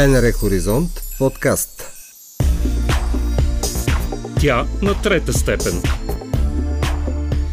БНР 0.00 0.32
Хоризонт 0.32 0.90
подкаст. 1.18 1.92
Тя 4.40 4.66
на 4.82 5.02
трета 5.02 5.32
степен. 5.32 5.82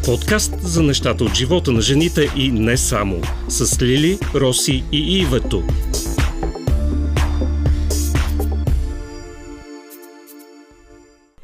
Подкаст 0.05 0.61
за 0.61 0.83
нещата 0.83 1.23
от 1.23 1.33
живота 1.33 1.71
на 1.71 1.81
жените 1.81 2.29
и 2.35 2.51
не 2.51 2.77
само. 2.77 3.21
С 3.47 3.81
Лили, 3.81 4.19
Роси 4.35 4.83
и 4.91 5.19
Ивето. 5.19 5.63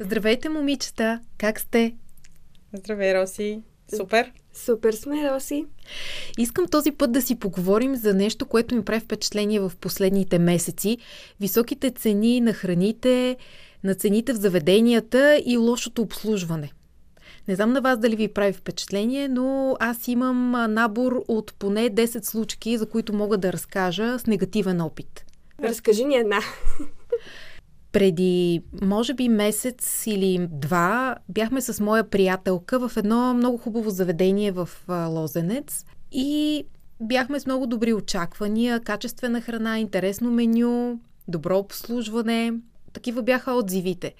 Здравейте, 0.00 0.48
момичета! 0.48 1.20
Как 1.38 1.60
сте? 1.60 1.94
Здравей, 2.72 3.14
Роси! 3.14 3.62
Супер! 3.96 4.32
Супер 4.54 4.92
сме, 4.92 5.30
Роси! 5.30 5.66
Искам 6.38 6.66
този 6.66 6.90
път 6.90 7.12
да 7.12 7.22
си 7.22 7.38
поговорим 7.38 7.96
за 7.96 8.14
нещо, 8.14 8.46
което 8.46 8.74
ми 8.74 8.84
прави 8.84 9.00
впечатление 9.00 9.60
в 9.60 9.72
последните 9.80 10.38
месеци. 10.38 10.98
Високите 11.40 11.90
цени 11.90 12.40
на 12.40 12.52
храните, 12.52 13.36
на 13.84 13.94
цените 13.94 14.32
в 14.32 14.36
заведенията 14.36 15.42
и 15.46 15.56
лошото 15.56 16.02
обслужване. 16.02 16.72
Не 17.48 17.54
знам 17.54 17.72
на 17.72 17.80
вас 17.80 17.98
дали 17.98 18.16
ви 18.16 18.28
прави 18.28 18.52
впечатление, 18.52 19.28
но 19.28 19.76
аз 19.80 20.08
имам 20.08 20.50
набор 20.74 21.24
от 21.28 21.54
поне 21.58 21.90
10 21.90 22.24
случки, 22.24 22.78
за 22.78 22.86
които 22.86 23.12
мога 23.12 23.38
да 23.38 23.52
разкажа 23.52 24.18
с 24.18 24.26
негативен 24.26 24.80
опит. 24.80 25.24
Разкажи 25.62 26.04
ни 26.04 26.16
една. 26.16 26.40
Преди, 27.94 28.62
може 28.82 29.14
би, 29.14 29.28
месец 29.28 30.06
или 30.06 30.48
два 30.50 31.16
бяхме 31.28 31.60
с 31.60 31.80
моя 31.80 32.04
приятелка 32.04 32.88
в 32.88 32.96
едно 32.96 33.34
много 33.34 33.58
хубаво 33.58 33.90
заведение 33.90 34.52
в 34.52 34.68
Лозенец 34.88 35.86
и 36.12 36.64
бяхме 37.00 37.40
с 37.40 37.46
много 37.46 37.66
добри 37.66 37.94
очаквания, 37.94 38.80
качествена 38.80 39.40
храна, 39.40 39.78
интересно 39.78 40.30
меню, 40.30 41.00
добро 41.28 41.58
обслужване. 41.58 42.52
Такива 42.92 43.22
бяха 43.22 43.52
отзивите. 43.52 44.14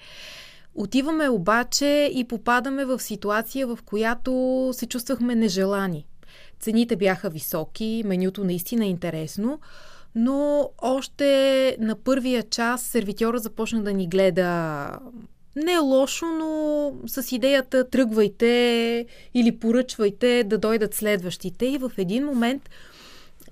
Отиваме 0.75 1.29
обаче 1.29 2.11
и 2.13 2.23
попадаме 2.27 2.85
в 2.85 2.99
ситуация, 2.99 3.67
в 3.67 3.79
която 3.85 4.69
се 4.73 4.85
чувствахме 4.85 5.35
нежелани. 5.35 6.05
Цените 6.59 6.95
бяха 6.95 7.29
високи, 7.29 8.03
менюто 8.05 8.43
наистина 8.43 8.85
е 8.85 8.89
интересно, 8.89 9.59
но 10.15 10.69
още 10.81 11.77
на 11.79 11.95
първия 11.95 12.43
час 12.43 12.81
сервитьора 12.81 13.39
започна 13.39 13.83
да 13.83 13.93
ни 13.93 14.07
гледа 14.07 14.89
не 15.55 15.73
е 15.73 15.77
лошо, 15.77 16.25
но 16.25 16.93
с 17.07 17.31
идеята 17.31 17.89
тръгвайте 17.89 19.05
или 19.33 19.59
поръчвайте 19.59 20.43
да 20.43 20.57
дойдат 20.57 20.93
следващите. 20.93 21.65
И 21.65 21.77
в 21.77 21.91
един 21.97 22.25
момент 22.25 22.69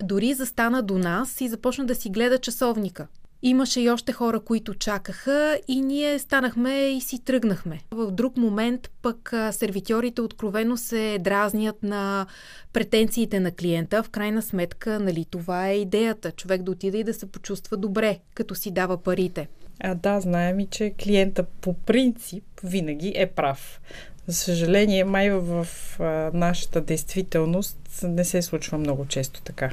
дори 0.02 0.34
застана 0.34 0.82
до 0.82 0.98
нас 0.98 1.40
и 1.40 1.48
започна 1.48 1.86
да 1.86 1.94
си 1.94 2.10
гледа 2.10 2.38
часовника. 2.38 3.06
Имаше 3.46 3.80
и 3.80 3.90
още 3.90 4.12
хора, 4.12 4.40
които 4.40 4.74
чакаха 4.74 5.58
и 5.68 5.80
ние 5.80 6.18
станахме 6.18 6.88
и 6.88 7.00
си 7.00 7.18
тръгнахме. 7.18 7.80
В 7.90 8.10
друг 8.10 8.36
момент 8.36 8.90
пък 9.02 9.34
сервитьорите 9.50 10.20
откровено 10.20 10.76
се 10.76 11.18
дразнят 11.20 11.82
на 11.82 12.26
претенциите 12.72 13.40
на 13.40 13.50
клиента. 13.50 14.02
В 14.02 14.08
крайна 14.08 14.42
сметка, 14.42 15.00
нали, 15.00 15.26
това 15.30 15.68
е 15.68 15.78
идеята. 15.78 16.32
Човек 16.32 16.62
да 16.62 16.70
отиде 16.70 16.98
и 16.98 17.04
да 17.04 17.14
се 17.14 17.26
почувства 17.26 17.76
добре, 17.76 18.18
като 18.34 18.54
си 18.54 18.70
дава 18.70 18.96
парите. 18.96 19.48
А 19.80 19.94
да, 19.94 20.20
знаем 20.20 20.60
и, 20.60 20.66
че 20.66 20.94
клиента 21.02 21.42
по 21.42 21.74
принцип 21.74 22.44
винаги 22.62 23.12
е 23.16 23.26
прав. 23.26 23.80
За 24.26 24.34
съжаление, 24.34 25.04
май 25.04 25.30
в, 25.30 25.64
в 25.64 25.98
нашата 26.34 26.80
действителност 26.80 28.00
не 28.02 28.24
се 28.24 28.42
случва 28.42 28.78
много 28.78 29.06
често 29.06 29.42
така. 29.42 29.70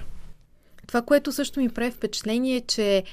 Това, 0.88 1.02
което 1.02 1.32
също 1.32 1.60
ми 1.60 1.70
прави 1.70 1.92
впечатление 1.92 2.56
е, 2.56 2.62
че 2.62 3.04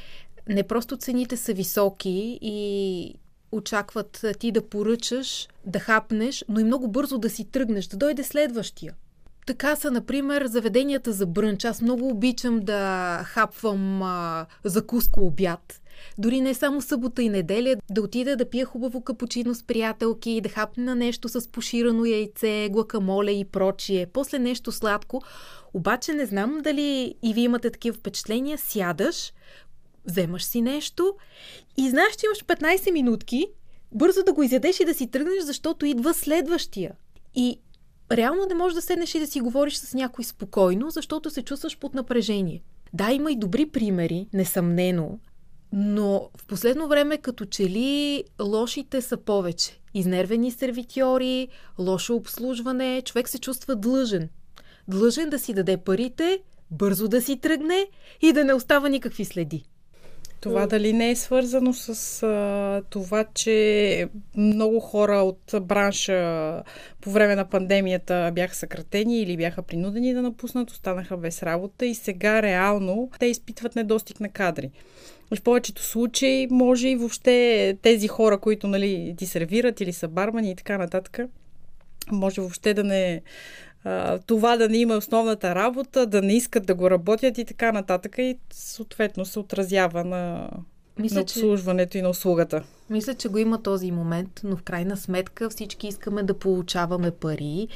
не 0.49 0.63
просто 0.63 0.97
цените 0.97 1.37
са 1.37 1.53
високи 1.53 2.39
и 2.43 3.15
очакват 3.53 4.25
ти 4.39 4.53
да 4.53 4.69
поръчаш, 4.69 5.49
да 5.67 5.79
хапнеш, 5.79 6.45
но 6.49 6.61
и 6.61 6.65
много 6.65 6.89
бързо 6.89 7.19
да 7.19 7.31
си 7.31 7.45
тръгнеш, 7.45 7.87
да 7.87 7.97
дойде 7.97 8.25
следващия. 8.25 8.95
Така 9.47 9.77
са, 9.77 9.91
например, 9.91 10.47
заведенията 10.47 11.12
за 11.12 11.27
брънч. 11.27 11.65
Аз 11.65 11.83
много 11.83 12.09
обичам 12.09 12.61
да 12.61 13.22
хапвам 13.25 14.03
а, 14.03 14.47
закуска 14.65 15.21
обяд. 15.21 15.81
Дори 16.19 16.41
не 16.41 16.55
само 16.55 16.81
събота 16.81 17.22
и 17.22 17.28
неделя, 17.28 17.77
да 17.91 18.03
отида 18.03 18.37
да 18.37 18.51
пия 18.51 18.67
хубаво 18.67 19.01
капучино 19.01 19.55
с 19.55 19.62
приятелки, 19.62 20.41
да 20.41 20.49
хапна 20.49 20.95
нещо 20.95 21.28
с 21.28 21.49
поширано 21.49 22.05
яйце, 22.05 22.69
глакамоле 22.71 23.31
и 23.31 23.45
прочие. 23.45 24.06
После 24.12 24.39
нещо 24.39 24.72
сладко. 24.72 25.22
Обаче 25.75 26.12
не 26.12 26.27
знам 26.27 26.61
дали 26.62 27.15
и 27.22 27.34
вие 27.34 27.45
имате 27.45 27.71
такива 27.71 27.97
впечатления. 27.97 28.59
Сядаш, 28.59 29.33
вземаш 30.09 30.45
си 30.45 30.61
нещо 30.61 31.15
и 31.77 31.91
знаеш, 31.91 32.17
че 32.17 32.27
имаш 32.27 32.45
15 32.45 32.93
минутки 32.93 33.47
бързо 33.93 34.23
да 34.23 34.33
го 34.33 34.43
изядеш 34.43 34.81
и 34.81 34.85
да 34.85 34.95
си 34.95 35.11
тръгнеш, 35.11 35.43
защото 35.43 35.87
идва 35.87 36.15
следващия. 36.15 36.95
И 37.35 37.61
реално 38.13 38.47
не 38.47 38.55
можеш 38.55 38.75
да 38.75 38.83
седнеш 38.83 39.15
и 39.15 39.19
да 39.21 39.27
си 39.27 39.41
говориш 39.41 39.77
с 39.77 39.95
някой 39.95 40.25
спокойно, 40.25 40.91
защото 40.91 41.31
се 41.31 41.43
чувстваш 41.43 41.79
под 41.79 41.95
напрежение. 41.95 42.63
Да, 42.93 43.13
има 43.13 43.33
и 43.33 43.37
добри 43.37 43.67
примери, 43.67 44.27
несъмнено, 44.33 45.19
но 45.73 46.31
в 46.37 46.47
последно 46.47 46.89
време 46.89 47.19
като 47.19 47.45
че 47.45 47.63
ли 47.63 48.25
лошите 48.43 49.03
са 49.03 49.17
повече. 49.17 49.81
Изнервени 49.95 50.51
сервитьори, 50.51 51.49
лошо 51.79 52.15
обслужване, 52.15 53.03
човек 53.03 53.29
се 53.29 53.39
чувства 53.39 53.77
длъжен. 53.77 54.29
Длъжен 54.89 55.31
да 55.31 55.39
си 55.39 55.55
даде 55.55 55.77
парите, 55.77 56.43
бързо 56.71 57.09
да 57.09 57.23
си 57.23 57.37
тръгне 57.37 57.87
и 58.21 58.33
да 58.33 58.45
не 58.45 58.55
остава 58.55 58.89
никакви 58.89 59.25
следи. 59.25 59.65
Това 60.41 60.66
дали 60.66 60.93
не 60.93 61.10
е 61.10 61.16
свързано 61.16 61.72
с 61.72 62.22
а, 62.22 62.82
това, 62.91 63.25
че 63.34 64.09
много 64.37 64.81
хора 64.81 65.16
от 65.16 65.54
бранша 65.62 66.62
по 67.00 67.10
време 67.10 67.34
на 67.34 67.44
пандемията 67.49 68.31
бяха 68.34 68.54
съкратени 68.54 69.22
или 69.22 69.37
бяха 69.37 69.62
принудени 69.62 70.15
да 70.15 70.22
напуснат, 70.22 70.71
останаха 70.71 71.16
без 71.16 71.43
работа 71.43 71.87
и 71.87 71.94
сега 71.94 72.43
реално 72.43 73.10
те 73.19 73.27
изпитват 73.27 73.77
недостиг 73.77 74.21
на 74.21 74.28
кадри. 74.28 74.71
В 75.34 75.43
повечето 75.43 75.82
случаи 75.82 76.48
може 76.50 76.88
и 76.88 76.97
въобще 76.97 77.77
тези 77.82 78.09
хора, 78.09 78.38
които 78.38 78.66
нали, 78.66 79.15
ти 79.19 79.27
сервират 79.27 79.81
или 79.81 79.93
са 79.93 80.09
бармани 80.09 80.50
и 80.50 80.56
така 80.56 80.78
нататък, 80.78 81.19
може 82.12 82.41
въобще 82.41 82.75
да 82.75 82.84
не 82.84 83.22
това 84.27 84.56
да 84.56 84.69
не 84.69 84.78
има 84.78 84.97
основната 84.97 85.55
работа, 85.55 86.06
да 86.06 86.22
не 86.22 86.37
искат 86.37 86.66
да 86.66 86.75
го 86.75 86.91
работят 86.91 87.39
и 87.39 87.44
така 87.44 87.72
нататък 87.72 88.19
и 88.19 88.39
съответно 88.53 89.25
се 89.25 89.39
отразява 89.39 90.05
на, 90.05 90.50
мисля, 90.99 91.15
на 91.15 91.22
обслужването 91.22 91.93
че, 91.93 91.99
и 91.99 92.03
на 92.03 92.09
услугата. 92.09 92.62
Мисля, 92.91 93.15
че 93.15 93.28
го 93.28 93.39
има 93.39 93.62
този 93.62 93.91
момент, 93.91 94.41
но 94.44 94.56
в 94.56 94.62
крайна 94.62 94.97
сметка 94.97 95.50
всички 95.50 95.87
искаме 95.87 96.22
да 96.22 96.39
получаваме 96.39 97.11
пари 97.11 97.69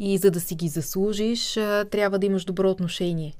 и 0.00 0.18
за 0.18 0.30
да 0.30 0.40
си 0.40 0.54
ги 0.54 0.68
заслужиш, 0.68 1.52
трябва 1.90 2.18
да 2.18 2.26
имаш 2.26 2.44
добро 2.44 2.70
отношение. 2.70 3.34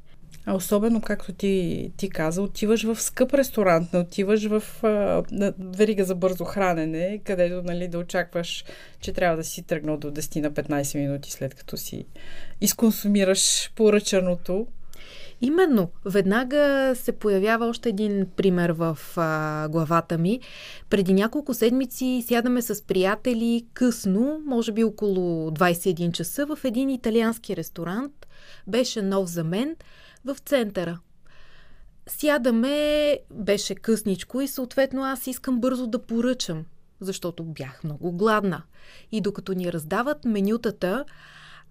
А 0.47 0.55
особено, 0.55 1.01
както 1.01 1.33
ти, 1.33 1.93
ти 1.97 2.11
каза, 2.11 2.43
отиваш 2.43 2.83
в 2.83 3.01
скъп 3.01 3.35
ресторант, 3.35 3.93
не 3.93 3.99
отиваш 3.99 4.47
в 4.47 4.63
а, 4.85 5.23
верига 5.59 6.05
за 6.05 6.15
бързо 6.15 6.45
хранене, 6.45 7.21
където 7.25 7.63
нали, 7.63 7.89
да 7.89 7.99
очакваш, 7.99 8.65
че 9.01 9.13
трябва 9.13 9.37
да 9.37 9.45
си 9.45 9.63
тръгнал 9.63 9.97
до 9.97 10.11
10 10.11 10.41
на 10.41 10.53
15 10.53 10.99
минути 10.99 11.31
след 11.31 11.55
като 11.55 11.77
си 11.77 12.05
изконсумираш 12.61 13.73
поръчаното. 13.77 14.67
Именно. 15.41 15.91
Веднага 16.05 16.93
се 16.97 17.13
появява 17.13 17.67
още 17.67 17.89
един 17.89 18.27
пример 18.37 18.71
в 18.71 18.99
а, 19.17 19.69
главата 19.69 20.19
ми. 20.19 20.41
Преди 20.91 21.13
няколко 21.13 21.55
седмици 21.55 22.25
сядаме 22.29 22.63
с 22.63 22.83
приятели 22.83 23.67
късно, 23.75 24.43
може 24.47 24.73
би 24.73 24.85
около 24.85 25.51
21 25.51 26.13
часа, 26.13 26.47
в 26.47 26.59
един 26.65 26.91
италиански 26.91 27.57
ресторант. 27.57 28.27
Беше 28.67 29.03
нов 29.03 29.29
за 29.29 29.45
мен– 29.45 29.77
в 30.25 30.37
центъра. 30.47 30.99
Сядаме, 32.09 33.19
беше 33.31 33.75
късничко 33.75 34.41
и 34.41 34.49
съответно 34.49 35.05
аз 35.05 35.27
искам 35.27 35.61
бързо 35.61 35.87
да 35.87 36.07
поръчам, 36.07 36.65
защото 37.01 37.45
бях 37.45 37.85
много 37.85 38.13
гладна. 38.13 38.63
И 39.13 39.21
докато 39.21 39.53
ни 39.53 39.73
раздават 39.73 40.25
менютата, 40.25 41.05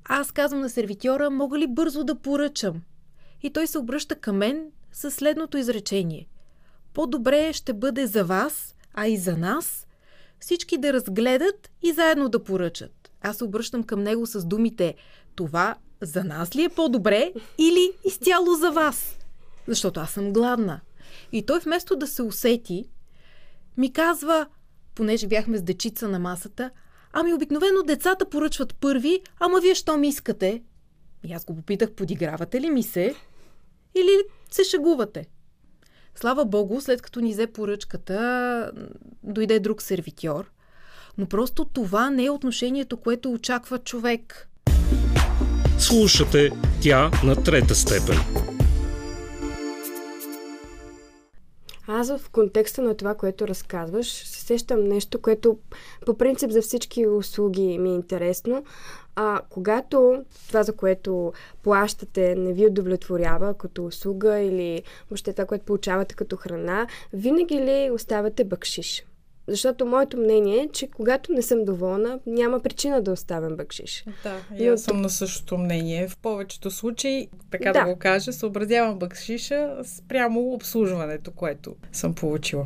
аз 0.05 0.31
казвам 0.31 0.61
на 0.61 0.69
сервитьора, 0.69 1.29
мога 1.29 1.59
ли 1.59 1.67
бързо 1.67 2.03
да 2.03 2.15
поръчам? 2.15 2.81
И 3.41 3.49
той 3.49 3.67
се 3.67 3.77
обръща 3.77 4.15
към 4.15 4.37
мен 4.37 4.71
със 4.91 5.15
следното 5.15 5.57
изречение. 5.57 6.27
По-добре 6.93 7.53
ще 7.53 7.73
бъде 7.73 8.07
за 8.07 8.25
вас, 8.25 8.75
а 8.93 9.07
и 9.07 9.17
за 9.17 9.37
нас, 9.37 9.87
всички 10.39 10.77
да 10.77 10.93
разгледат 10.93 11.71
и 11.81 11.91
заедно 11.91 12.29
да 12.29 12.43
поръчат. 12.43 13.11
Аз 13.21 13.37
се 13.37 13.43
обръщам 13.43 13.83
към 13.83 14.03
него 14.03 14.25
с 14.25 14.45
думите 14.45 14.95
това 15.35 15.75
за 16.01 16.23
нас 16.23 16.55
ли 16.55 16.63
е 16.63 16.69
по-добре 16.69 17.33
или 17.57 17.91
изцяло 18.05 18.53
за 18.55 18.71
вас? 18.71 19.17
Защото 19.67 19.99
аз 19.99 20.11
съм 20.11 20.33
гладна. 20.33 20.79
И 21.31 21.45
той 21.45 21.59
вместо 21.59 21.95
да 21.95 22.07
се 22.07 22.21
усети, 22.21 22.85
ми 23.77 23.93
казва, 23.93 24.47
понеже 24.95 25.27
бяхме 25.27 25.57
с 25.57 25.61
дечица 25.61 26.07
на 26.07 26.19
масата, 26.19 26.71
ами 27.13 27.33
обикновено 27.33 27.83
децата 27.83 28.29
поръчват 28.29 28.75
първи, 28.75 29.21
ама 29.39 29.59
вие 29.59 29.75
що 29.75 29.97
ми 29.97 30.07
искате? 30.07 30.61
И 31.23 31.33
аз 31.33 31.45
го 31.45 31.55
попитах, 31.55 31.91
подигравате 31.91 32.61
ли 32.61 32.69
ми 32.69 32.83
се? 32.83 33.15
Или 33.95 34.17
се 34.51 34.63
шегувате? 34.63 35.25
Слава 36.15 36.45
Богу, 36.45 36.81
след 36.81 37.01
като 37.01 37.19
ни 37.19 37.31
взе 37.31 37.47
поръчката, 37.47 38.71
дойде 39.23 39.59
друг 39.59 39.81
сервитьор. 39.81 40.51
Но 41.17 41.25
просто 41.25 41.65
това 41.65 42.09
не 42.09 42.25
е 42.25 42.29
отношението, 42.29 42.97
което 42.97 43.31
очаква 43.31 43.77
човек. 43.77 44.47
Слушате 45.77 46.49
тя 46.81 47.11
на 47.23 47.43
трета 47.43 47.75
степен. 47.75 48.17
Аз 51.87 52.17
в 52.17 52.29
контекста 52.29 52.81
на 52.81 52.95
това, 52.95 53.15
което 53.15 53.47
разказваш, 53.47 54.07
се 54.07 54.41
сещам 54.41 54.83
нещо, 54.83 55.21
което 55.21 55.57
по 56.05 56.17
принцип 56.17 56.51
за 56.51 56.61
всички 56.61 57.07
услуги 57.07 57.77
ми 57.79 57.89
е 57.89 57.93
интересно. 57.93 58.63
А, 59.15 59.41
когато 59.49 60.23
това, 60.47 60.63
за 60.63 60.73
което 60.75 61.33
плащате, 61.63 62.35
не 62.35 62.53
ви 62.53 62.67
удовлетворява 62.67 63.53
като 63.53 63.85
услуга 63.85 64.39
или 64.39 64.83
въобще 65.09 65.33
това, 65.33 65.45
което 65.45 65.65
получавате 65.65 66.15
като 66.15 66.37
храна, 66.37 66.87
винаги 67.13 67.55
ли 67.55 67.91
оставяте 67.93 68.43
бъкшиш? 68.43 69.03
Защото 69.47 69.85
моето 69.85 70.17
мнение 70.17 70.57
е, 70.57 70.69
че 70.73 70.87
когато 70.87 71.31
не 71.31 71.41
съм 71.41 71.65
доволна, 71.65 72.19
няма 72.25 72.59
причина 72.59 73.01
да 73.01 73.11
оставям 73.11 73.57
бъкшиш. 73.57 74.05
Да, 74.23 74.37
и 74.57 74.67
аз 74.67 74.81
съм 74.81 75.01
на 75.01 75.09
същото 75.09 75.57
мнение. 75.57 76.07
В 76.07 76.17
повечето 76.17 76.71
случаи, 76.71 77.27
така 77.51 77.73
да, 77.73 77.79
да 77.79 77.93
го 77.93 77.99
кажа, 77.99 78.33
съобразявам 78.33 78.99
бъкшиша 78.99 79.77
спрямо 79.83 80.53
обслужването, 80.53 81.31
което 81.31 81.75
съм 81.91 82.15
получила. 82.15 82.65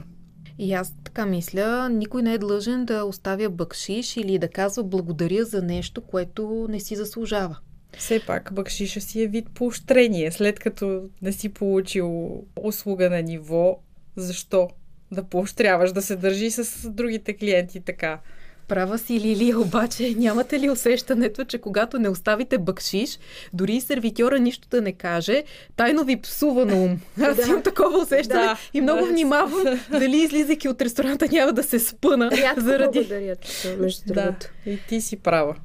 И 0.57 0.73
аз 0.73 0.93
така 1.03 1.25
мисля, 1.25 1.89
никой 1.89 2.21
не 2.21 2.33
е 2.33 2.37
длъжен 2.37 2.85
да 2.85 3.03
оставя 3.03 3.49
бъкшиш 3.49 4.17
или 4.17 4.39
да 4.39 4.47
казва 4.47 4.83
благодаря 4.83 5.45
за 5.45 5.61
нещо, 5.61 6.01
което 6.01 6.67
не 6.69 6.79
си 6.79 6.95
заслужава. 6.95 7.57
Все 7.97 8.25
пак 8.25 8.53
бъкшиша 8.53 9.01
си 9.01 9.21
е 9.21 9.27
вид 9.27 9.49
поощрение. 9.53 10.31
След 10.31 10.59
като 10.59 11.09
не 11.21 11.31
си 11.31 11.49
получил 11.49 12.43
услуга 12.61 13.09
на 13.09 13.21
ниво, 13.21 13.79
защо 14.15 14.69
да 15.15 15.23
поощряваш, 15.23 15.91
да 15.91 16.01
се 16.01 16.15
държи 16.15 16.51
с 16.51 16.89
другите 16.89 17.33
клиенти 17.33 17.81
така. 17.81 18.19
Права 18.67 18.97
си, 18.97 19.19
Лили, 19.19 19.55
обаче 19.65 20.13
нямате 20.17 20.59
ли 20.59 20.69
усещането, 20.69 21.45
че 21.45 21.57
когато 21.57 21.99
не 21.99 22.09
оставите 22.09 22.57
бъкшиш, 22.57 23.19
дори 23.53 23.73
и 23.73 23.81
сервитьора 23.81 24.39
нищо 24.39 24.67
да 24.69 24.81
не 24.81 24.91
каже, 24.91 25.43
тайно 25.75 26.03
ви 26.03 26.21
псува 26.21 26.65
на 26.65 26.75
ум. 26.75 26.99
Аз 27.21 27.35
да. 27.35 27.43
имам 27.47 27.61
такова 27.61 27.97
усещане 27.97 28.41
да, 28.41 28.57
и 28.73 28.81
много 28.81 29.05
да. 29.05 29.11
внимавам 29.11 29.79
дали 29.91 30.17
излизайки 30.17 30.69
от 30.69 30.81
ресторанта 30.81 31.27
няма 31.31 31.53
да 31.53 31.63
се 31.63 31.79
спъна. 31.79 32.31
Рядко 32.31 32.61
заради... 32.61 32.99
благодаря, 32.99 33.35
между 33.79 34.01
другото. 34.05 34.47
Да, 34.65 34.71
и 34.71 34.79
ти 34.89 35.01
си 35.01 35.17
права. 35.17 35.55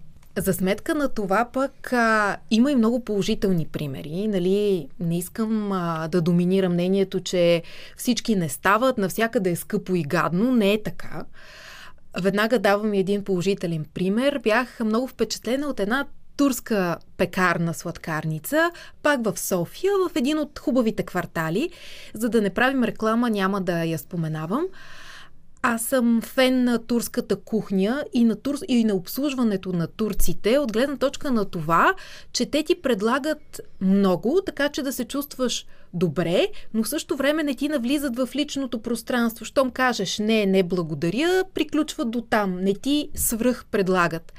За 0.40 0.54
сметка 0.54 0.94
на 0.94 1.08
това 1.08 1.48
пък 1.52 1.92
а, 1.92 2.36
има 2.50 2.72
и 2.72 2.76
много 2.76 3.04
положителни 3.04 3.66
примери. 3.66 4.28
Нали, 4.28 4.88
не 5.00 5.18
искам 5.18 5.72
а, 5.72 6.08
да 6.08 6.20
доминира 6.20 6.68
мнението, 6.68 7.20
че 7.20 7.62
всички 7.96 8.36
не 8.36 8.48
стават, 8.48 8.98
навсякъде 8.98 9.50
е 9.50 9.56
скъпо 9.56 9.94
и 9.94 10.02
гадно. 10.02 10.52
Не 10.52 10.72
е 10.72 10.82
така. 10.82 11.24
Веднага 12.22 12.58
давам 12.58 12.92
един 12.92 13.24
положителен 13.24 13.84
пример. 13.94 14.40
Бях 14.42 14.80
много 14.80 15.06
впечатлена 15.06 15.66
от 15.66 15.80
една 15.80 16.06
турска 16.36 16.96
пекарна 17.16 17.74
сладкарница, 17.74 18.70
пак 19.02 19.24
в 19.24 19.38
София, 19.38 19.92
в 20.08 20.16
един 20.16 20.38
от 20.38 20.58
хубавите 20.58 21.02
квартали. 21.02 21.70
За 22.14 22.28
да 22.28 22.42
не 22.42 22.50
правим 22.50 22.84
реклама, 22.84 23.30
няма 23.30 23.60
да 23.60 23.84
я 23.84 23.98
споменавам. 23.98 24.64
Аз 25.62 25.82
съм 25.82 26.20
фен 26.22 26.64
на 26.64 26.86
турската 26.86 27.36
кухня 27.36 28.04
и 28.12 28.24
на, 28.24 28.36
тур... 28.36 28.58
и 28.68 28.84
на 28.84 28.94
обслужването 28.94 29.72
на 29.72 29.86
турците, 29.86 30.58
от 30.58 30.72
гледна 30.72 30.96
точка 30.96 31.30
на 31.30 31.44
това, 31.44 31.94
че 32.32 32.46
те 32.46 32.62
ти 32.62 32.82
предлагат 32.82 33.60
много, 33.80 34.40
така 34.46 34.68
че 34.68 34.82
да 34.82 34.92
се 34.92 35.04
чувстваш 35.04 35.66
добре, 35.94 36.46
но 36.74 36.82
в 36.82 36.88
същото 36.88 37.16
време 37.16 37.42
не 37.42 37.54
ти 37.54 37.68
навлизат 37.68 38.16
в 38.16 38.28
личното 38.34 38.82
пространство. 38.82 39.44
Щом 39.44 39.70
кажеш 39.70 40.18
не, 40.18 40.46
не 40.46 40.62
благодаря, 40.62 41.44
приключват 41.54 42.10
до 42.10 42.20
там. 42.20 42.60
Не 42.60 42.74
ти 42.74 43.08
свръх 43.14 43.64
предлагат. 43.70 44.32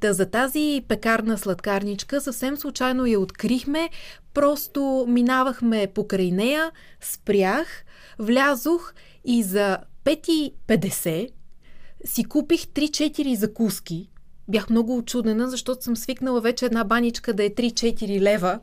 Та 0.00 0.12
за 0.12 0.26
тази 0.26 0.84
пекарна 0.88 1.38
сладкарничка 1.38 2.20
съвсем 2.20 2.56
случайно 2.56 3.06
я 3.06 3.20
открихме, 3.20 3.90
просто 4.34 5.04
минавахме 5.08 5.86
покрай 5.94 6.30
нея, 6.30 6.70
спрях, 7.00 7.84
влязох 8.18 8.94
и 9.24 9.42
за 9.42 9.78
5,50 10.06 11.28
си 12.04 12.24
купих 12.24 12.66
3-4 12.66 13.34
закуски. 13.34 14.10
Бях 14.48 14.70
много 14.70 14.96
очудена, 14.96 15.50
защото 15.50 15.84
съм 15.84 15.96
свикнала 15.96 16.40
вече 16.40 16.66
една 16.66 16.84
баничка 16.84 17.34
да 17.34 17.44
е 17.44 17.50
3-4 17.50 18.20
лева 18.20 18.60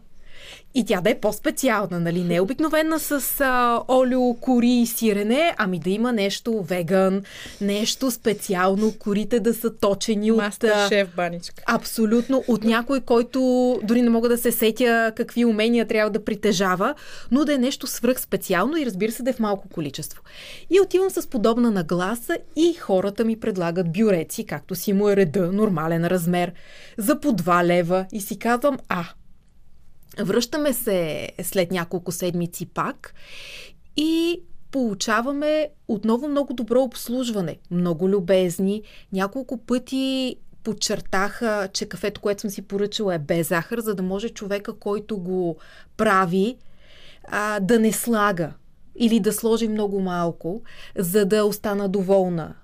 и 0.75 0.86
тя 0.86 1.01
да 1.01 1.10
е 1.10 1.19
по-специална, 1.19 2.00
нали? 2.00 2.24
Не 2.24 2.36
е 2.36 2.42
обикновена 2.42 3.00
с 3.00 3.42
а, 3.42 3.81
олио, 3.90 4.34
кори 4.34 4.69
и 4.69 4.86
сирене, 4.86 5.56
ами 5.57 5.80
да 5.80 5.90
има 5.90 6.13
нещо 6.13 6.62
веган, 6.62 7.24
нещо 7.62 8.12
специално, 8.12 8.94
корите 9.00 9.40
да 9.40 9.54
са 9.54 9.75
точени 9.75 10.31
от... 10.31 10.38
Мастер 10.38 10.88
шеф 10.90 11.10
баничка. 11.16 11.63
Абсолютно. 11.68 12.44
От 12.48 12.63
някой, 12.63 13.01
който 13.01 13.40
дори 13.84 14.01
не 14.01 14.10
мога 14.10 14.30
да 14.30 14.38
се 14.38 14.51
сетя 14.51 15.12
какви 15.16 15.45
умения 15.45 15.88
трябва 15.88 16.10
да 16.12 16.25
притежава, 16.25 16.95
но 17.31 17.45
да 17.45 17.54
е 17.54 17.57
нещо 17.57 17.88
свръхспециално 17.88 18.78
и 18.78 18.86
разбира 18.86 19.12
се 19.12 19.24
да 19.24 19.30
е 19.30 19.34
в 19.34 19.40
малко 19.40 19.69
количество. 19.69 20.22
И 20.69 20.80
отивам 20.80 21.10
с 21.10 21.28
подобна 21.28 21.72
нагласа 21.72 22.38
и 22.56 22.74
хората 22.74 23.25
ми 23.25 23.40
предлагат 23.40 23.94
бюреци, 23.94 24.45
както 24.45 24.75
си 24.75 24.94
му 24.94 25.10
е 25.10 25.16
реда, 25.16 25.51
нормален 25.51 26.07
размер, 26.07 26.51
за 26.98 27.19
по 27.19 27.28
2 27.28 27.63
лева 27.63 28.06
и 28.12 28.22
си 28.22 28.40
казвам, 28.40 28.78
а, 28.90 29.06
Връщаме 30.19 30.74
се 30.74 31.30
след 31.44 31.71
няколко 31.71 32.12
седмици 32.12 32.65
пак 32.65 33.13
и 33.98 34.42
получаваме 34.71 35.69
отново 35.88 36.27
много 36.27 36.54
добро 36.54 36.81
обслужване. 36.81 37.57
Много 37.71 38.10
любезни. 38.10 38.83
Няколко 39.13 39.57
пъти 39.57 40.36
подчертаха, 40.63 41.69
че 41.74 41.86
кафето, 41.86 42.21
което 42.21 42.42
съм 42.42 42.50
си 42.50 42.62
поръчала 42.62 43.15
е 43.15 43.19
без 43.19 43.50
захар, 43.50 43.80
за 43.80 43.95
да 43.95 44.04
може 44.04 44.30
човека, 44.30 44.74
който 44.74 45.18
го 45.18 45.57
прави, 45.98 46.57
а, 47.27 47.59
да 47.59 47.80
не 47.80 47.92
слага 47.92 48.54
или 48.95 49.19
да 49.19 49.33
сложи 49.33 49.68
много 49.68 50.00
малко, 50.00 50.62
за 50.98 51.25
да 51.25 51.45
остана 51.45 51.89
доволна. 51.89 52.56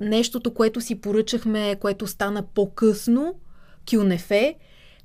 Нещото, 0.00 0.54
което 0.54 0.80
си 0.80 1.00
поръчахме, 1.00 1.76
което 1.80 2.06
стана 2.06 2.42
по-късно, 2.42 3.34
кюнефе, 3.90 4.54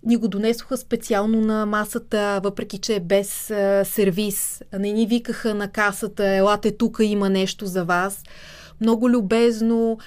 ни 0.03 0.17
го 0.17 0.27
донесоха 0.27 0.77
специално 0.77 1.41
на 1.41 1.65
масата, 1.65 2.41
въпреки 2.43 2.77
че 2.77 2.95
е 2.95 2.99
без 2.99 3.51
а, 3.51 3.85
сервис. 3.85 4.61
Не 4.79 4.91
ни 4.91 5.07
викаха 5.07 5.55
на 5.55 5.71
касата, 5.71 6.27
елате 6.27 6.77
тук, 6.77 6.97
има 7.01 7.29
нещо 7.29 7.65
за 7.65 7.85
вас. 7.85 8.23
Много 8.81 9.09
любезно, 9.09 9.97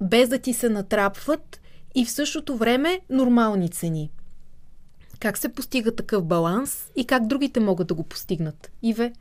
без 0.00 0.28
да 0.28 0.38
ти 0.38 0.52
се 0.52 0.68
натрапват 0.68 1.60
и 1.94 2.04
в 2.04 2.10
същото 2.10 2.56
време 2.56 3.00
нормални 3.10 3.68
цени. 3.68 4.10
Как 5.20 5.38
се 5.38 5.48
постига 5.48 5.94
такъв 5.94 6.24
баланс 6.24 6.90
и 6.96 7.06
как 7.06 7.26
другите 7.26 7.60
могат 7.60 7.86
да 7.86 7.94
го 7.94 8.02
постигнат? 8.02 8.70
Иве? 8.82 9.12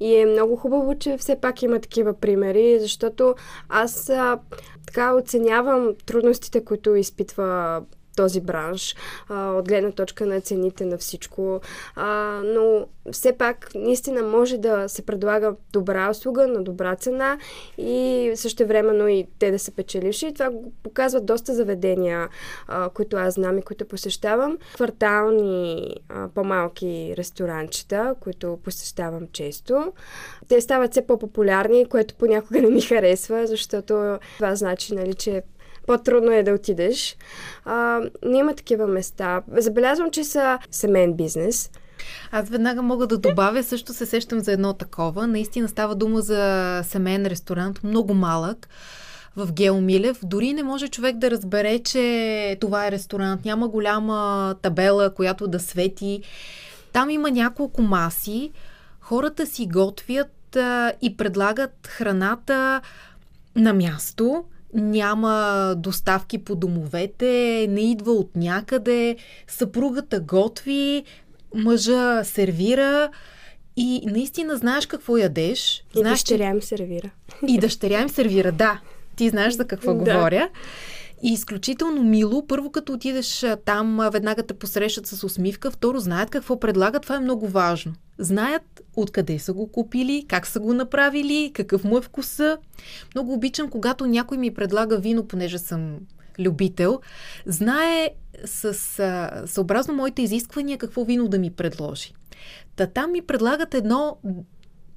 И 0.00 0.16
е 0.16 0.26
много 0.26 0.56
хубаво, 0.56 0.98
че 0.98 1.16
все 1.18 1.40
пак 1.40 1.62
има 1.62 1.80
такива 1.80 2.14
примери, 2.20 2.78
защото 2.80 3.34
аз 3.68 4.08
а, 4.08 4.38
така 4.86 5.14
оценявам 5.14 5.88
трудностите, 6.06 6.64
които 6.64 6.94
изпитва 6.94 7.82
този 8.20 8.40
бранш, 8.40 8.96
а, 9.28 9.50
от 9.50 9.68
гледна 9.68 9.90
точка 9.90 10.26
на 10.26 10.40
цените 10.40 10.84
на 10.84 10.98
всичко. 10.98 11.60
А, 11.96 12.40
но 12.44 12.86
все 13.12 13.32
пак 13.32 13.74
наистина 13.74 14.22
може 14.22 14.58
да 14.58 14.88
се 14.88 15.02
предлага 15.02 15.54
добра 15.72 16.10
услуга 16.10 16.46
на 16.46 16.62
добра 16.62 16.96
цена 16.96 17.38
и 17.78 18.32
също 18.34 18.66
времено 18.66 19.08
и 19.08 19.26
те 19.38 19.50
да 19.50 19.58
са 19.58 19.72
печеливши. 19.72 20.34
Това 20.34 20.50
го 20.50 20.72
показват 20.82 21.26
доста 21.26 21.54
заведения, 21.54 22.28
а, 22.68 22.88
които 22.88 23.16
аз 23.16 23.34
знам 23.34 23.58
и 23.58 23.62
които 23.62 23.84
посещавам. 23.84 24.58
Квартални 24.74 25.94
а, 26.08 26.28
по-малки 26.28 27.14
ресторанчета, 27.16 28.14
които 28.20 28.58
посещавам 28.64 29.28
често. 29.32 29.92
Те 30.48 30.60
стават 30.60 30.90
все 30.90 31.06
по-популярни, 31.06 31.86
което 31.86 32.14
понякога 32.14 32.62
не 32.62 32.70
ми 32.70 32.80
харесва, 32.80 33.46
защото 33.46 34.18
това 34.36 34.54
значи, 34.54 34.94
нали, 34.94 35.14
че 35.14 35.42
по-трудно 35.86 36.32
е 36.32 36.42
да 36.42 36.52
отидеш. 36.52 37.16
А, 37.64 38.00
но 38.24 38.38
има 38.38 38.54
такива 38.54 38.86
места. 38.86 39.42
Забелязвам, 39.56 40.10
че 40.10 40.24
са 40.24 40.58
семейен 40.70 41.14
бизнес. 41.14 41.70
Аз 42.32 42.48
веднага 42.48 42.82
мога 42.82 43.06
да 43.06 43.18
добавя, 43.18 43.62
също 43.62 43.92
се 43.92 44.06
сещам 44.06 44.40
за 44.40 44.52
едно 44.52 44.72
такова. 44.72 45.26
Наистина 45.26 45.68
става 45.68 45.94
дума 45.94 46.20
за 46.20 46.80
семейен 46.84 47.26
ресторант, 47.26 47.84
много 47.84 48.14
малък 48.14 48.68
в 49.36 49.52
Геомилев. 49.52 50.18
Дори 50.22 50.52
не 50.52 50.62
може 50.62 50.88
човек 50.88 51.16
да 51.16 51.30
разбере, 51.30 51.78
че 51.78 52.56
това 52.60 52.86
е 52.86 52.90
ресторант. 52.90 53.44
Няма 53.44 53.68
голяма 53.68 54.54
табела, 54.62 55.14
която 55.14 55.48
да 55.48 55.60
свети. 55.60 56.22
Там 56.92 57.10
има 57.10 57.30
няколко 57.30 57.82
маси. 57.82 58.52
Хората 59.00 59.46
си 59.46 59.66
готвят 59.66 60.56
а, 60.56 60.92
и 61.02 61.16
предлагат 61.16 61.86
храната 61.86 62.80
на 63.56 63.72
място 63.72 64.44
няма 64.74 65.74
доставки 65.76 66.38
по 66.38 66.54
домовете, 66.56 67.66
не 67.70 67.90
идва 67.90 68.12
от 68.12 68.36
някъде, 68.36 69.16
съпругата 69.48 70.20
готви, 70.20 71.04
мъжа 71.54 72.24
сервира 72.24 73.10
и 73.76 74.02
наистина 74.06 74.56
знаеш 74.56 74.86
какво 74.86 75.16
ядеш. 75.16 75.84
И 75.96 75.98
знаеш, 75.98 76.18
дъщеря 76.18 76.50
им 76.50 76.62
сервира. 76.62 77.10
И 77.48 77.58
дъщеря 77.58 78.00
им 78.00 78.08
сервира, 78.08 78.52
да. 78.52 78.80
Ти 79.16 79.28
знаеш 79.28 79.54
за 79.54 79.66
какво 79.66 79.94
да. 79.94 79.98
говоря. 79.98 80.48
И 81.22 81.32
изключително 81.32 82.02
мило. 82.02 82.46
Първо, 82.46 82.70
като 82.70 82.92
отидеш 82.92 83.46
там, 83.64 84.08
веднага 84.12 84.42
те 84.42 84.54
посрещат 84.54 85.06
с 85.06 85.24
усмивка. 85.24 85.70
Второ, 85.70 85.98
знаят 85.98 86.30
какво 86.30 86.60
предлагат. 86.60 87.02
Това 87.02 87.16
е 87.16 87.20
много 87.20 87.48
важно. 87.48 87.92
Знаят 88.18 88.82
откъде 88.96 89.38
са 89.38 89.52
го 89.52 89.72
купили, 89.72 90.24
как 90.28 90.46
са 90.46 90.60
го 90.60 90.72
направили, 90.74 91.50
какъв 91.54 91.84
му 91.84 91.98
е 91.98 92.02
вкуса. 92.02 92.58
Много 93.14 93.32
обичам, 93.32 93.70
когато 93.70 94.06
някой 94.06 94.38
ми 94.38 94.54
предлага 94.54 94.98
вино, 94.98 95.26
понеже 95.26 95.58
съм 95.58 95.98
любител, 96.38 97.00
знае 97.46 98.10
с, 98.44 98.74
съобразно 99.46 99.94
моите 99.94 100.22
изисквания 100.22 100.78
какво 100.78 101.04
вино 101.04 101.28
да 101.28 101.38
ми 101.38 101.50
предложи. 101.50 102.12
Та 102.76 102.86
там 102.86 103.12
ми 103.12 103.22
предлагат 103.22 103.74
едно 103.74 104.16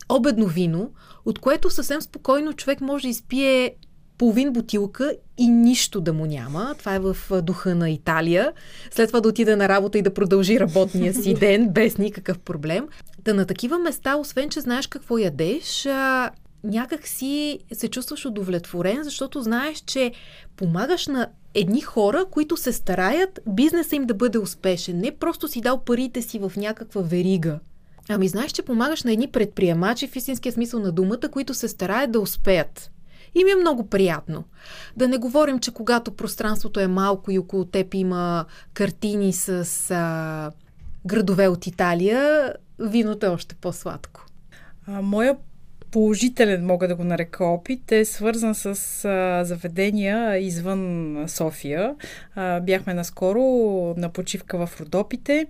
обедно 0.09 0.47
вино, 0.47 0.91
от 1.25 1.39
което 1.39 1.69
съвсем 1.69 2.01
спокойно 2.01 2.53
човек 2.53 2.81
може 2.81 3.01
да 3.03 3.09
изпие 3.09 3.75
половин 4.23 4.53
бутилка 4.53 5.15
и 5.37 5.47
нищо 5.47 6.01
да 6.01 6.13
му 6.13 6.25
няма. 6.25 6.75
Това 6.79 6.95
е 6.95 6.99
в 6.99 7.17
духа 7.41 7.75
на 7.75 7.89
Италия. 7.89 8.53
След 8.91 9.09
това 9.09 9.21
да 9.21 9.29
отида 9.29 9.57
на 9.57 9.69
работа 9.69 9.97
и 9.97 10.01
да 10.01 10.13
продължи 10.13 10.59
работния 10.59 11.13
си 11.13 11.33
ден 11.39 11.69
без 11.69 11.97
никакъв 11.97 12.39
проблем. 12.39 12.87
Да 13.25 13.33
на 13.33 13.45
такива 13.45 13.79
места, 13.79 14.15
освен 14.15 14.49
че 14.49 14.61
знаеш 14.61 14.87
какво 14.87 15.17
ядеш, 15.17 15.87
някак 16.63 17.07
си 17.07 17.59
се 17.73 17.87
чувстваш 17.87 18.25
удовлетворен, 18.25 19.03
защото 19.03 19.41
знаеш, 19.41 19.79
че 19.79 20.11
помагаш 20.55 21.07
на 21.07 21.27
едни 21.53 21.81
хора, 21.81 22.25
които 22.31 22.57
се 22.57 22.73
стараят 22.73 23.39
бизнеса 23.47 23.95
им 23.95 24.05
да 24.05 24.13
бъде 24.13 24.37
успешен. 24.37 24.99
Не 24.99 25.11
просто 25.11 25.47
си 25.47 25.61
дал 25.61 25.83
парите 25.83 26.21
си 26.21 26.39
в 26.39 26.51
някаква 26.57 27.01
верига. 27.01 27.59
Ами 28.09 28.27
знаеш, 28.27 28.51
че 28.51 28.61
помагаш 28.61 29.03
на 29.03 29.11
едни 29.11 29.27
предприемачи 29.27 30.07
в 30.07 30.15
истинския 30.15 30.51
смисъл 30.51 30.79
на 30.79 30.91
думата, 30.91 31.29
които 31.31 31.53
се 31.53 31.67
стараят 31.67 32.11
да 32.11 32.19
успеят. 32.19 32.89
И 33.35 33.43
ми 33.43 33.51
е 33.51 33.55
много 33.55 33.87
приятно. 33.87 34.43
Да 34.97 35.07
не 35.07 35.17
говорим, 35.17 35.59
че 35.59 35.73
когато 35.73 36.15
пространството 36.15 36.79
е 36.79 36.87
малко 36.87 37.31
и 37.31 37.39
около 37.39 37.65
теб 37.65 37.93
има 37.93 38.45
картини 38.73 39.33
с 39.33 39.67
а, 39.91 40.51
градове 41.05 41.47
от 41.47 41.67
Италия, 41.67 42.53
виното 42.79 43.25
е 43.25 43.29
още 43.29 43.55
по-сладко. 43.55 44.25
А, 44.87 45.01
моя 45.01 45.37
положителен, 45.91 46.65
мога 46.65 46.87
да 46.87 46.95
го 46.95 47.03
нарека 47.03 47.45
опит, 47.45 47.91
е 47.91 48.05
свързан 48.05 48.55
с 48.55 48.65
а, 49.05 49.43
заведения 49.45 50.37
извън 50.37 51.15
София. 51.27 51.95
А, 52.35 52.59
бяхме 52.59 52.93
наскоро 52.93 53.41
на 53.97 54.09
почивка 54.09 54.67
в 54.67 54.81
Родопите. 54.81 55.47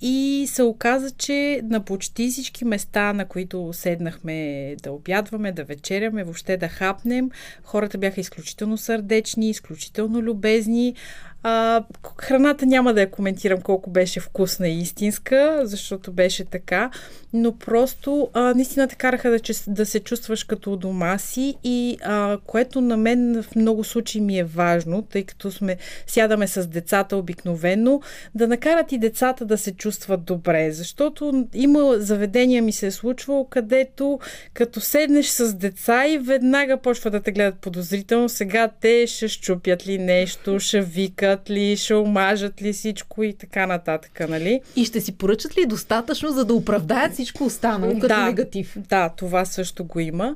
И 0.00 0.46
се 0.48 0.62
оказа, 0.62 1.10
че 1.10 1.60
на 1.64 1.84
почти 1.84 2.28
всички 2.28 2.64
места, 2.64 3.12
на 3.12 3.24
които 3.24 3.70
седнахме 3.72 4.76
да 4.82 4.92
обядваме, 4.92 5.52
да 5.52 5.64
вечеряме, 5.64 6.24
въобще 6.24 6.56
да 6.56 6.68
хапнем, 6.68 7.30
хората 7.62 7.98
бяха 7.98 8.20
изключително 8.20 8.78
сърдечни, 8.78 9.50
изключително 9.50 10.22
любезни. 10.22 10.94
А, 11.42 11.84
храната 12.20 12.66
няма 12.66 12.94
да 12.94 13.00
я 13.00 13.10
коментирам 13.10 13.60
колко 13.60 13.90
беше 13.90 14.20
вкусна 14.20 14.68
и 14.68 14.80
истинска, 14.80 15.60
защото 15.62 16.12
беше 16.12 16.44
така, 16.44 16.90
но 17.32 17.52
просто 17.58 18.30
а, 18.32 18.54
наистина 18.54 18.88
те 18.88 18.94
караха 18.94 19.30
да, 19.30 19.38
да 19.66 19.86
се 19.86 20.00
чувстваш 20.00 20.44
като 20.44 20.72
у 20.72 20.76
дома 20.76 21.18
си 21.18 21.54
и 21.64 21.98
а, 22.04 22.38
което 22.46 22.80
на 22.80 22.96
мен 22.96 23.42
в 23.42 23.56
много 23.56 23.84
случаи 23.84 24.20
ми 24.20 24.38
е 24.38 24.44
важно, 24.44 25.02
тъй 25.02 25.24
като 25.24 25.50
сме, 25.50 25.76
сядаме 26.06 26.48
с 26.48 26.66
децата 26.66 27.16
обикновено, 27.16 28.00
да 28.34 28.48
накарат 28.48 28.92
и 28.92 28.98
децата 28.98 29.44
да 29.44 29.58
се 29.58 29.72
чувстват 29.72 30.24
добре, 30.24 30.72
защото 30.72 31.46
има 31.54 31.94
заведения 31.98 32.62
ми 32.62 32.72
се 32.72 32.86
е 32.86 32.90
случвало, 32.90 33.44
където 33.44 34.18
като 34.54 34.80
седнеш 34.80 35.26
с 35.26 35.54
деца 35.54 36.08
и 36.08 36.18
веднага 36.18 36.76
почва 36.76 37.10
да 37.10 37.20
те 37.20 37.32
гледат 37.32 37.58
подозрително, 37.58 38.28
сега 38.28 38.68
те 38.80 39.06
ще 39.06 39.28
щупят 39.28 39.86
ли 39.86 39.98
нещо, 39.98 40.60
ще 40.60 40.80
викат 41.26 41.50
ли, 41.50 41.76
ще 41.76 41.94
омажат 41.94 42.62
ли 42.62 42.72
всичко 42.72 43.22
и 43.22 43.32
така 43.32 43.66
нататък, 43.66 44.28
нали? 44.28 44.60
И 44.76 44.84
ще 44.84 45.00
си 45.00 45.12
поръчат 45.12 45.58
ли 45.58 45.66
достатъчно, 45.66 46.32
за 46.32 46.44
да 46.44 46.54
оправдаят 46.54 47.12
всичко 47.12 47.44
останало 47.44 47.94
като 47.94 48.08
да, 48.08 48.24
негатив. 48.24 48.76
Да, 48.88 49.08
това 49.08 49.44
също 49.44 49.84
го 49.84 50.00
има. 50.00 50.34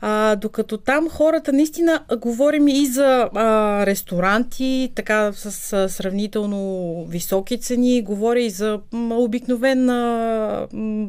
А, 0.00 0.36
докато 0.36 0.76
там 0.78 1.08
хората 1.10 1.52
наистина 1.52 2.00
говорим 2.20 2.68
и 2.68 2.86
за 2.86 3.28
а, 3.34 3.86
ресторанти, 3.86 4.92
така 4.94 5.32
с 5.32 5.72
а, 5.72 5.88
сравнително 5.88 7.04
високи 7.08 7.60
цени, 7.60 8.02
говоря 8.02 8.40
и 8.40 8.50
за 8.50 8.80
м, 8.92 9.14
обикновена 9.16 10.66
м, 10.72 11.08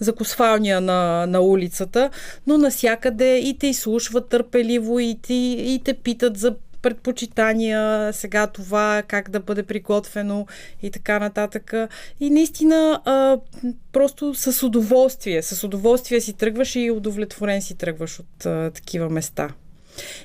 закусвалния 0.00 0.80
на, 0.80 1.26
на 1.26 1.40
улицата, 1.40 2.10
но 2.46 2.58
насякъде 2.58 3.38
и 3.38 3.58
те 3.58 3.66
изслушват 3.66 4.28
търпеливо 4.28 5.00
и, 5.00 5.18
те, 5.22 5.34
и 5.34 5.80
те 5.84 5.94
питат 5.94 6.36
за 6.36 6.54
предпочитания, 6.84 8.12
сега 8.12 8.46
това, 8.46 9.02
как 9.08 9.30
да 9.30 9.40
бъде 9.40 9.62
приготвено 9.62 10.46
и 10.82 10.90
така 10.90 11.18
нататък. 11.18 11.74
И 12.20 12.30
наистина 12.30 13.00
а, 13.04 13.38
просто 13.92 14.34
с 14.34 14.62
удоволствие, 14.62 15.42
с 15.42 15.64
удоволствие 15.64 16.20
си 16.20 16.32
тръгваш 16.32 16.76
и 16.76 16.90
удовлетворен 16.90 17.62
си 17.62 17.74
тръгваш 17.74 18.20
от 18.20 18.46
а, 18.46 18.70
такива 18.74 19.10
места. 19.10 19.48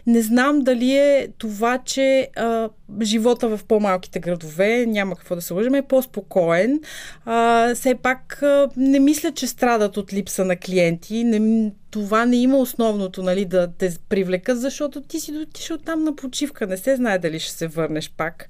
Не 0.08 0.22
знам 0.22 0.62
дали 0.62 0.98
е 0.98 1.28
това, 1.38 1.78
че 1.78 2.30
а, 2.36 2.70
живота 3.02 3.58
в 3.58 3.60
по-малките 3.68 4.20
градове, 4.20 4.86
няма 4.86 5.16
какво 5.16 5.36
да 5.36 5.42
се 5.42 5.54
лъжим, 5.54 5.76
е 5.76 5.82
по-спокоен. 5.82 6.80
А, 7.26 7.76
все 7.76 7.96
пак 7.96 8.44
а, 8.44 8.70
не 8.78 9.00
мисля, 9.00 9.32
че 9.32 9.48
страдат 9.48 9.98
от 9.98 10.14
липса 10.14 10.46
на 10.46 10.56
клиенти. 10.56 11.24
Не, 11.24 11.72
това 11.92 12.26
не 12.26 12.36
има 12.36 12.58
основното, 12.58 13.24
нали, 13.24 13.46
да 13.46 13.72
те 13.78 13.98
привлекат, 14.10 14.62
защото 14.62 15.02
ти 15.02 15.20
си 15.20 15.38
отишъл 15.38 15.78
там 15.78 16.04
на 16.04 16.16
почивка. 16.16 16.68
Не 16.68 16.78
се 16.78 16.96
знае 16.96 17.20
дали 17.20 17.40
ще 17.40 17.52
се 17.52 17.68
върнеш 17.68 18.12
пак. 18.18 18.50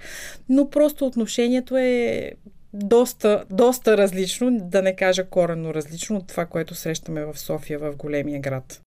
Но 0.50 0.70
просто 0.70 1.06
отношението 1.06 1.78
е 1.78 2.32
доста, 2.74 3.44
доста 3.50 3.98
различно, 3.98 4.58
да 4.62 4.82
не 4.82 4.96
кажа 4.96 5.30
коренно 5.30 5.74
различно 5.74 6.18
от 6.18 6.28
това, 6.28 6.46
което 6.46 6.76
срещаме 6.76 7.26
в 7.26 7.40
София, 7.40 7.80
в 7.80 7.96
големия 7.96 8.40
град. 8.40 8.82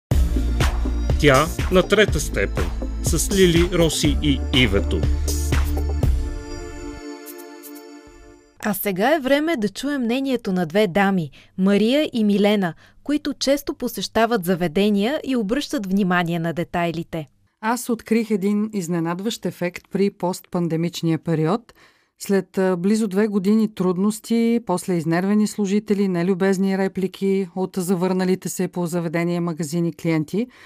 Тя 1.22 1.46
на 1.72 1.82
трета 1.82 2.20
степен 2.20 2.64
с 3.02 3.36
Лили, 3.36 3.70
Роси 3.74 4.18
и 4.22 4.40
Ивето. 4.54 5.00
А 8.64 8.74
сега 8.74 9.14
е 9.14 9.20
време 9.20 9.56
да 9.56 9.68
чуем 9.68 10.02
мнението 10.02 10.52
на 10.52 10.66
две 10.66 10.86
дами 10.86 11.30
Мария 11.58 12.10
и 12.12 12.24
Милена, 12.24 12.74
които 13.02 13.34
често 13.34 13.74
посещават 13.74 14.44
заведения 14.44 15.20
и 15.24 15.36
обръщат 15.36 15.86
внимание 15.86 16.38
на 16.38 16.52
детайлите. 16.52 17.28
Аз 17.60 17.88
открих 17.88 18.30
един 18.30 18.70
изненадващ 18.72 19.46
ефект 19.46 19.82
при 19.92 20.10
постпандемичния 20.10 21.18
период. 21.18 21.74
След 22.18 22.58
близо 22.78 23.08
две 23.08 23.26
години 23.26 23.74
трудности, 23.74 24.60
после 24.66 24.94
изнервени 24.94 25.46
служители, 25.46 26.08
нелюбезни 26.08 26.78
реплики 26.78 27.48
от 27.56 27.70
завърналите 27.76 28.48
се 28.48 28.68
по 28.68 28.86
заведения 28.86 29.40
магазини 29.40 29.92
клиенти– 29.92 30.46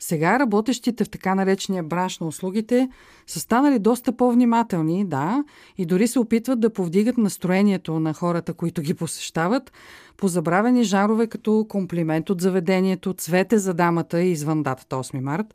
сега 0.00 0.38
работещите 0.38 1.04
в 1.04 1.10
така 1.10 1.34
наречения 1.34 1.82
бранш 1.82 2.18
на 2.18 2.26
услугите 2.26 2.88
са 3.26 3.40
станали 3.40 3.78
доста 3.78 4.16
по-внимателни, 4.16 5.04
да, 5.04 5.44
и 5.78 5.86
дори 5.86 6.08
се 6.08 6.18
опитват 6.18 6.60
да 6.60 6.72
повдигат 6.72 7.18
настроението 7.18 8.00
на 8.00 8.14
хората, 8.14 8.54
които 8.54 8.82
ги 8.82 8.94
посещават, 8.94 9.72
по 10.16 10.28
забравени 10.28 10.84
жарове 10.84 11.26
като 11.26 11.66
комплимент 11.68 12.30
от 12.30 12.40
заведението, 12.40 13.14
цвете 13.14 13.58
за 13.58 13.74
дамата 13.74 14.22
извън 14.22 14.62
датата 14.62 14.96
8 14.96 15.20
март, 15.20 15.46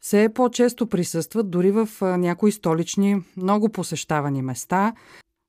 все 0.00 0.28
по-често 0.34 0.86
присъстват 0.86 1.50
дори 1.50 1.70
в 1.70 1.88
някои 2.00 2.52
столични, 2.52 3.22
много 3.36 3.68
посещавани 3.68 4.42
места, 4.42 4.92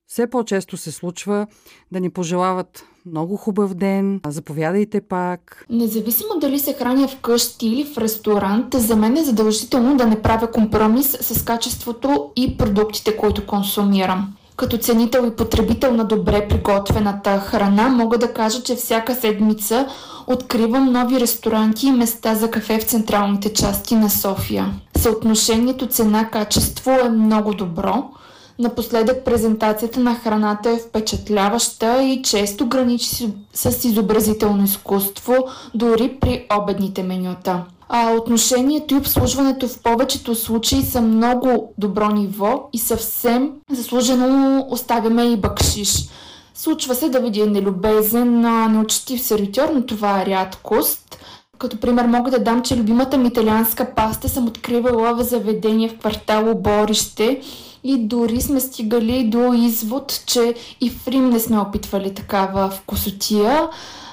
все 0.08 0.28
по-често 0.28 0.78
се 0.78 0.92
случва 0.92 1.48
да 1.92 2.00
ни 2.00 2.10
пожелават 2.10 2.86
много 3.06 3.38
хубав 3.38 3.74
ден, 3.74 4.22
заповядайте 4.28 5.02
пак. 5.02 5.66
Независимо 5.70 6.30
дали 6.42 6.60
се 6.60 6.74
храня 6.74 7.08
вкъщи 7.08 7.68
или 7.68 7.86
в 7.86 7.98
ресторант, 7.98 8.74
за 8.74 8.96
мен 8.96 9.18
е 9.18 9.24
задължително 9.24 9.98
да 9.98 10.06
не 10.06 10.22
правя 10.22 10.52
компромис 10.52 11.18
с 11.22 11.46
качеството 11.46 12.32
и 12.36 12.58
продуктите, 12.58 13.18
които 13.18 13.46
консумирам. 13.46 14.34
Като 14.56 14.78
ценител 14.78 15.28
и 15.28 15.36
потребител 15.36 15.94
на 15.94 16.06
добре 16.06 16.48
приготвената 16.48 17.40
храна, 17.40 17.90
мога 17.90 18.18
да 18.18 18.34
кажа, 18.34 18.64
че 18.64 18.76
всяка 18.76 19.16
седмица 19.16 19.88
откривам 20.28 20.92
нови 20.92 21.20
ресторанти 21.20 21.88
и 21.88 21.92
места 21.92 22.36
за 22.36 22.52
кафе 22.52 22.80
в 22.80 22.84
централните 22.84 23.54
части 23.54 23.96
на 23.96 24.10
София. 24.10 24.66
Съотношението 24.98 25.88
цена-качество 25.88 26.92
е 26.92 27.10
много 27.10 27.54
добро– 27.54 28.10
Напоследък 28.60 29.26
презентацията 29.26 30.00
на 30.00 30.16
храната 30.16 30.70
е 30.70 30.78
впечатляваща 30.78 32.04
и 32.04 32.22
често 32.22 32.68
граничи 32.68 33.30
с 33.54 33.84
изобразително 33.84 34.64
изкуство, 34.64 35.34
дори 35.74 36.18
при 36.22 36.48
обедните 36.62 37.04
менюта. 37.04 37.64
А 37.90 38.12
отношението 38.12 38.94
и 38.94 38.98
обслужването 38.98 39.68
в 39.68 39.80
повечето 39.80 40.36
случаи 40.36 40.82
са 40.82 41.02
много 41.02 41.74
добро 41.78 42.10
ниво 42.10 42.70
и 42.74 42.78
съвсем 42.78 43.52
заслужено 43.72 44.68
оставяме 44.70 45.24
и 45.24 45.38
бъкшиш. 45.38 46.10
Случва 46.54 46.96
се 46.96 47.10
да 47.10 47.20
видя 47.20 47.46
нелюбезен, 47.46 48.42
неучтив 48.72 49.22
сервитьор, 49.22 49.70
но 49.74 49.86
това 49.86 50.22
е 50.22 50.26
рядкост. 50.26 51.18
Като 51.58 51.80
пример 51.80 52.06
мога 52.06 52.32
да 52.32 52.40
дам, 52.40 52.62
че 52.62 52.78
любимата 52.78 53.18
ми 53.18 53.28
италианска 53.28 53.94
паста 53.96 54.30
съм 54.30 54.48
откривала 54.48 55.14
в 55.14 55.24
заведение 55.24 55.90
в 55.90 55.98
квартал 55.98 56.52
Оборище 56.52 57.42
и 57.84 57.98
дори 57.98 58.42
сме 58.42 58.60
стигали 58.60 59.24
до 59.24 59.54
извод, 59.54 60.24
че 60.26 60.56
и 60.82 60.90
в 60.90 61.08
Рим 61.08 61.30
не 61.30 61.40
сме 61.40 61.60
опитвали 61.60 62.14
такава 62.14 62.70
вкусотия. 62.70 63.70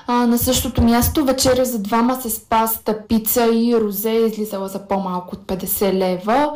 А, 0.06 0.26
на 0.26 0.38
същото 0.38 0.82
място 0.82 1.24
вечеря 1.24 1.64
за 1.64 1.78
двама 1.78 2.14
с 2.14 2.40
паста, 2.40 3.06
пица 3.08 3.46
и 3.52 3.76
розе 3.76 4.10
излизала 4.10 4.68
за 4.68 4.78
по-малко 4.78 5.36
от 5.36 5.42
50 5.42 5.92
лева. 5.92 6.52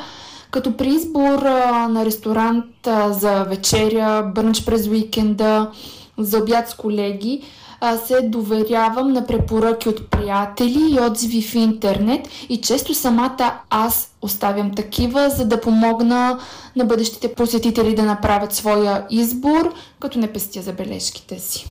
Като 0.50 0.76
при 0.76 0.88
избор 0.88 1.42
а, 1.42 1.88
на 1.88 2.04
ресторант 2.04 2.87
а, 2.87 3.12
за 3.12 3.44
вечеря, 3.44 4.23
брънч 4.35 4.64
през 4.64 4.88
уикенда, 4.88 5.71
за 6.18 6.38
обяд 6.38 6.68
с 6.68 6.75
колеги, 6.75 7.42
а, 7.87 7.97
се 7.99 8.21
доверявам 8.21 9.12
на 9.12 9.26
препоръки 9.26 9.88
от 9.88 10.11
приятели 10.11 10.79
и 10.91 11.00
отзиви 11.00 11.43
в 11.43 11.55
интернет 11.55 12.29
и 12.49 12.61
често 12.61 12.95
самата 12.95 13.61
аз 13.71 14.14
оставям 14.23 14.75
такива, 14.75 15.31
за 15.31 15.45
да 15.45 15.61
помогна 15.61 16.38
на 16.76 16.85
бъдещите 16.85 17.35
посетители 17.35 17.95
да 17.95 18.03
направят 18.03 18.53
своя 18.53 19.07
избор, 19.11 19.75
като 20.00 20.19
не 20.19 20.33
пестя 20.33 20.62
забележките 20.62 21.38
си. 21.38 21.67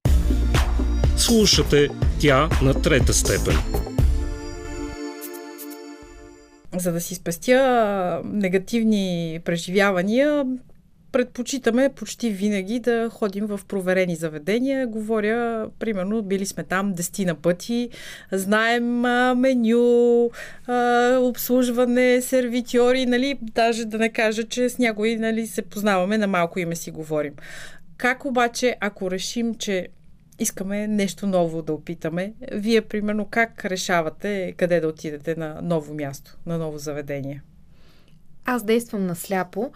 Слушате 1.17 1.89
тя 2.19 2.49
на 2.61 2.73
трета 2.73 3.13
степен. 3.13 3.57
За 6.77 6.91
да 6.91 7.01
си 7.01 7.15
спестя 7.15 8.21
негативни 8.25 9.39
преживявания, 9.45 10.45
предпочитаме 11.13 11.89
почти 11.89 12.29
винаги 12.29 12.79
да 12.79 13.09
ходим 13.09 13.45
в 13.45 13.59
проверени 13.67 14.15
заведения. 14.15 14.87
Говоря, 14.87 15.69
примерно, 15.79 16.21
били 16.21 16.45
сме 16.45 16.63
там 16.63 16.93
дестина 16.93 17.35
пъти, 17.35 17.89
знаем 18.31 19.05
а, 19.05 19.35
меню, 19.35 20.29
а, 20.67 21.17
обслужване, 21.21 22.21
сервитьори, 22.21 23.05
нали, 23.05 23.37
даже 23.41 23.85
да 23.85 23.97
не 23.97 24.09
кажа, 24.09 24.43
че 24.43 24.69
с 24.69 24.77
някои 24.77 25.15
нали, 25.15 25.47
се 25.47 25.61
познаваме, 25.61 26.17
на 26.17 26.27
малко 26.27 26.59
име 26.59 26.75
си 26.75 26.91
говорим. 26.91 27.33
Как 27.97 28.25
обаче, 28.25 28.75
ако 28.79 29.11
решим, 29.11 29.55
че 29.55 29.87
искаме 30.39 30.87
нещо 30.87 31.27
ново 31.27 31.61
да 31.61 31.73
опитаме. 31.73 32.33
Вие, 32.51 32.81
примерно, 32.81 33.27
как 33.31 33.65
решавате 33.65 34.53
къде 34.57 34.79
да 34.79 34.87
отидете 34.87 35.35
на 35.35 35.59
ново 35.61 35.93
място, 35.93 36.37
на 36.45 36.57
ново 36.57 36.77
заведение? 36.77 37.41
Аз 38.45 38.63
действам 38.63 39.05
насляпо. 39.05 39.71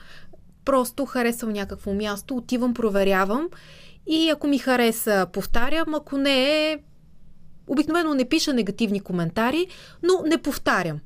Просто 0.67 1.05
харесвам 1.05 1.53
някакво 1.53 1.93
място, 1.93 2.35
отивам, 2.35 2.73
проверявам 2.73 3.49
и 4.07 4.29
ако 4.29 4.47
ми 4.47 4.57
хареса, 4.57 5.27
повтарям. 5.33 5.95
Ако 5.95 6.17
не 6.17 6.71
е, 6.71 6.77
обикновено 7.67 8.13
не 8.13 8.25
пиша 8.25 8.53
негативни 8.53 8.99
коментари, 8.99 9.67
но 10.03 10.29
не 10.29 10.37
повтарям. 10.37 10.99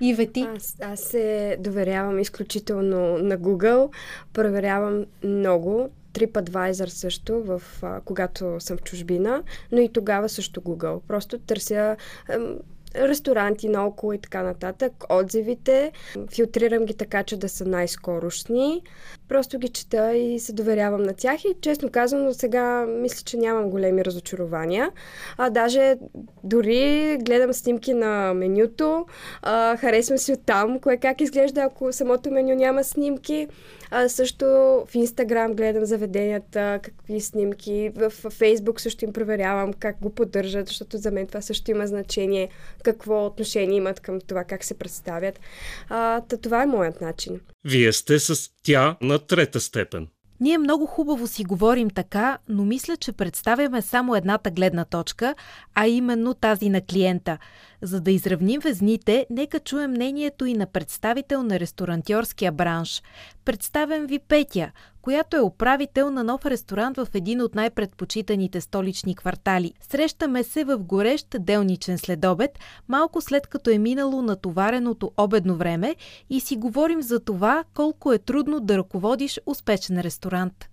И 0.00 0.14
вети? 0.14 0.46
Аз, 0.56 0.76
аз 0.82 1.00
се 1.00 1.56
доверявам 1.60 2.18
изключително 2.18 3.18
на 3.18 3.38
Google. 3.38 3.92
Проверявам 4.32 5.04
много. 5.24 5.90
TripAdvisor 6.12 6.86
също, 6.86 7.42
в, 7.42 7.62
а, 7.82 8.00
когато 8.00 8.56
съм 8.60 8.76
в 8.76 8.82
чужбина, 8.82 9.42
но 9.72 9.80
и 9.80 9.92
тогава 9.92 10.28
също 10.28 10.60
Google. 10.60 11.00
Просто 11.08 11.38
търся 11.38 11.96
ам, 12.28 12.56
ресторанти 12.96 13.68
наоколо 13.68 14.12
и 14.12 14.18
така 14.18 14.42
нататък, 14.42 14.92
отзивите, 15.10 15.92
филтрирам 16.30 16.84
ги 16.84 16.94
така, 16.94 17.22
че 17.22 17.36
да 17.36 17.48
са 17.48 17.64
най-скорошни. 17.64 18.82
Просто 19.28 19.58
ги 19.58 19.68
чета 19.68 20.16
и 20.16 20.38
се 20.40 20.52
доверявам 20.52 21.02
на 21.02 21.14
тях 21.14 21.44
и 21.44 21.54
честно 21.60 21.90
казвам, 21.90 22.32
сега 22.32 22.86
мисля, 22.86 23.22
че 23.24 23.36
нямам 23.36 23.70
големи 23.70 24.04
разочарования. 24.04 24.90
А 25.38 25.50
даже 25.50 25.96
дори 26.44 27.18
гледам 27.20 27.52
снимки 27.52 27.94
на 27.94 28.34
менюто, 28.34 29.06
а, 29.42 29.76
харесвам 29.76 30.18
си 30.18 30.32
оттам, 30.32 30.80
кое 30.80 30.96
как 30.96 31.20
изглежда, 31.20 31.60
ако 31.60 31.92
самото 31.92 32.30
меню 32.30 32.54
няма 32.54 32.84
снимки. 32.84 33.48
А, 33.90 34.08
също 34.08 34.44
в 34.86 34.94
Инстаграм 34.94 35.52
гледам 35.52 35.84
заведенията, 35.84 36.80
какви 36.82 37.20
снимки. 37.20 37.90
В 37.94 38.10
Фейсбук 38.10 38.80
също 38.80 39.04
им 39.04 39.12
проверявам 39.12 39.72
как 39.72 40.00
го 40.00 40.10
поддържат, 40.10 40.66
защото 40.66 40.98
за 40.98 41.10
мен 41.10 41.26
това 41.26 41.40
също 41.40 41.70
има 41.70 41.86
значение 41.86 42.48
какво 42.82 43.26
отношение 43.26 43.76
имат 43.76 44.00
към 44.00 44.20
това, 44.20 44.44
как 44.44 44.64
се 44.64 44.78
представят. 44.78 45.40
А, 45.88 46.20
та, 46.20 46.36
това 46.36 46.62
е 46.62 46.66
моят 46.66 47.00
начин. 47.00 47.40
Вие 47.64 47.92
сте 47.92 48.18
с 48.18 48.50
тя 48.62 48.96
на 49.00 49.18
трета 49.18 49.60
степен. 49.60 50.08
Ние 50.40 50.58
много 50.58 50.86
хубаво 50.86 51.26
си 51.26 51.44
говорим 51.44 51.90
така, 51.90 52.38
но 52.48 52.64
мисля, 52.64 52.96
че 52.96 53.12
представяме 53.12 53.82
само 53.82 54.14
едната 54.14 54.50
гледна 54.50 54.84
точка, 54.84 55.34
а 55.74 55.86
именно 55.86 56.34
тази 56.34 56.68
на 56.68 56.80
клиента. 56.80 57.38
За 57.82 58.00
да 58.00 58.10
изравним 58.10 58.60
везните, 58.60 59.26
нека 59.30 59.60
чуем 59.60 59.90
мнението 59.90 60.46
и 60.46 60.54
на 60.54 60.66
представител 60.66 61.42
на 61.42 61.60
ресторантьорския 61.60 62.52
бранш. 62.52 63.02
Представям 63.44 64.06
ви 64.06 64.18
Петя, 64.18 64.72
която 65.02 65.36
е 65.36 65.40
управител 65.40 66.10
на 66.10 66.24
нов 66.24 66.46
ресторант 66.46 66.96
в 66.96 67.08
един 67.14 67.40
от 67.40 67.54
най-предпочитаните 67.54 68.60
столични 68.60 69.16
квартали. 69.16 69.72
Срещаме 69.80 70.42
се 70.42 70.64
в 70.64 70.78
горещ 70.78 71.26
делничен 71.38 71.98
следобед, 71.98 72.58
малко 72.88 73.20
след 73.20 73.46
като 73.46 73.70
е 73.70 73.78
минало 73.78 74.22
натовареното 74.22 75.12
обедно 75.16 75.56
време 75.56 75.96
и 76.30 76.40
си 76.40 76.56
говорим 76.56 77.02
за 77.02 77.20
това 77.20 77.64
колко 77.74 78.12
е 78.12 78.18
трудно 78.18 78.60
да 78.60 78.78
ръководиш 78.78 79.40
успешен 79.46 80.00
ресторант. 80.00 80.69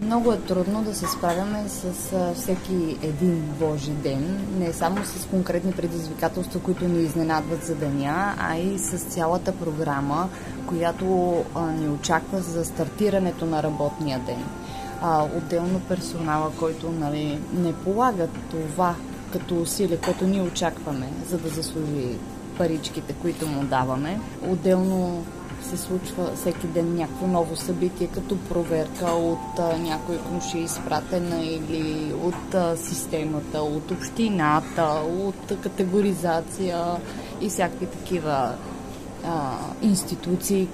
Много 0.00 0.32
е 0.32 0.38
трудно 0.38 0.82
да 0.82 0.94
се 0.94 1.06
справяме 1.06 1.68
с 1.68 1.92
всеки 2.34 2.96
един 3.02 3.40
Божи 3.60 3.90
ден, 3.90 4.46
не 4.58 4.72
само 4.72 5.04
с 5.04 5.26
конкретни 5.26 5.72
предизвикателства, 5.72 6.60
които 6.60 6.88
ни 6.88 7.02
изненадват 7.02 7.64
за 7.64 7.74
деня, 7.74 8.34
а 8.38 8.56
и 8.56 8.78
с 8.78 8.98
цялата 8.98 9.52
програма, 9.52 10.28
която 10.66 11.04
ни 11.78 11.88
очаква 11.88 12.40
за 12.40 12.64
стартирането 12.64 13.46
на 13.46 13.62
работния 13.62 14.20
ден. 14.20 14.44
Отделно 15.36 15.80
персонала, 15.80 16.52
който 16.58 16.90
нали, 16.90 17.38
не 17.54 17.72
полага 17.72 18.26
това 18.50 18.94
като 19.32 19.60
усилие, 19.60 19.96
което 19.96 20.26
ние 20.26 20.42
очакваме, 20.42 21.08
за 21.28 21.38
да 21.38 21.48
заслужи 21.48 22.18
паричките, 22.58 23.12
които 23.12 23.46
му 23.46 23.64
даваме. 23.64 24.20
Отделно 24.48 25.24
се 25.66 25.76
случва 25.76 26.30
всеки 26.34 26.66
ден 26.66 26.94
някакво 26.94 27.26
ново 27.26 27.56
събитие, 27.56 28.06
като 28.06 28.38
проверка 28.38 29.04
от 29.04 29.58
а, 29.58 29.78
някой 29.78 30.18
кнуши 30.18 30.58
изпратена 30.58 31.44
или 31.44 32.12
от 32.22 32.54
а, 32.54 32.76
системата, 32.76 33.62
от 33.62 33.90
общината, 33.90 35.02
от 35.10 35.60
категоризация 35.62 36.84
и 37.40 37.48
всякакви 37.48 37.86
такива 37.86 38.54
а, 39.24 39.58
институции. 39.82 40.68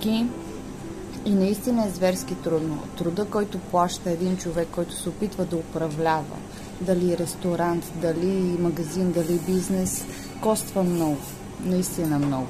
И 1.25 1.31
наистина 1.35 1.87
е 1.87 1.91
зверски 1.91 2.35
трудно. 2.35 2.79
Труда, 2.99 3.25
който 3.25 3.59
плаща 3.59 4.11
един 4.11 4.37
човек, 4.37 4.69
който 4.73 4.95
се 4.97 5.09
опитва 5.09 5.45
да 5.45 5.57
управлява, 5.57 6.37
дали 6.81 7.19
ресторант, 7.19 7.93
дали 8.03 8.57
магазин, 8.61 9.13
дали 9.13 9.41
бизнес, 9.47 10.05
коства 10.41 10.83
много. 10.83 11.19
Наистина 11.65 12.19
много. 12.19 12.47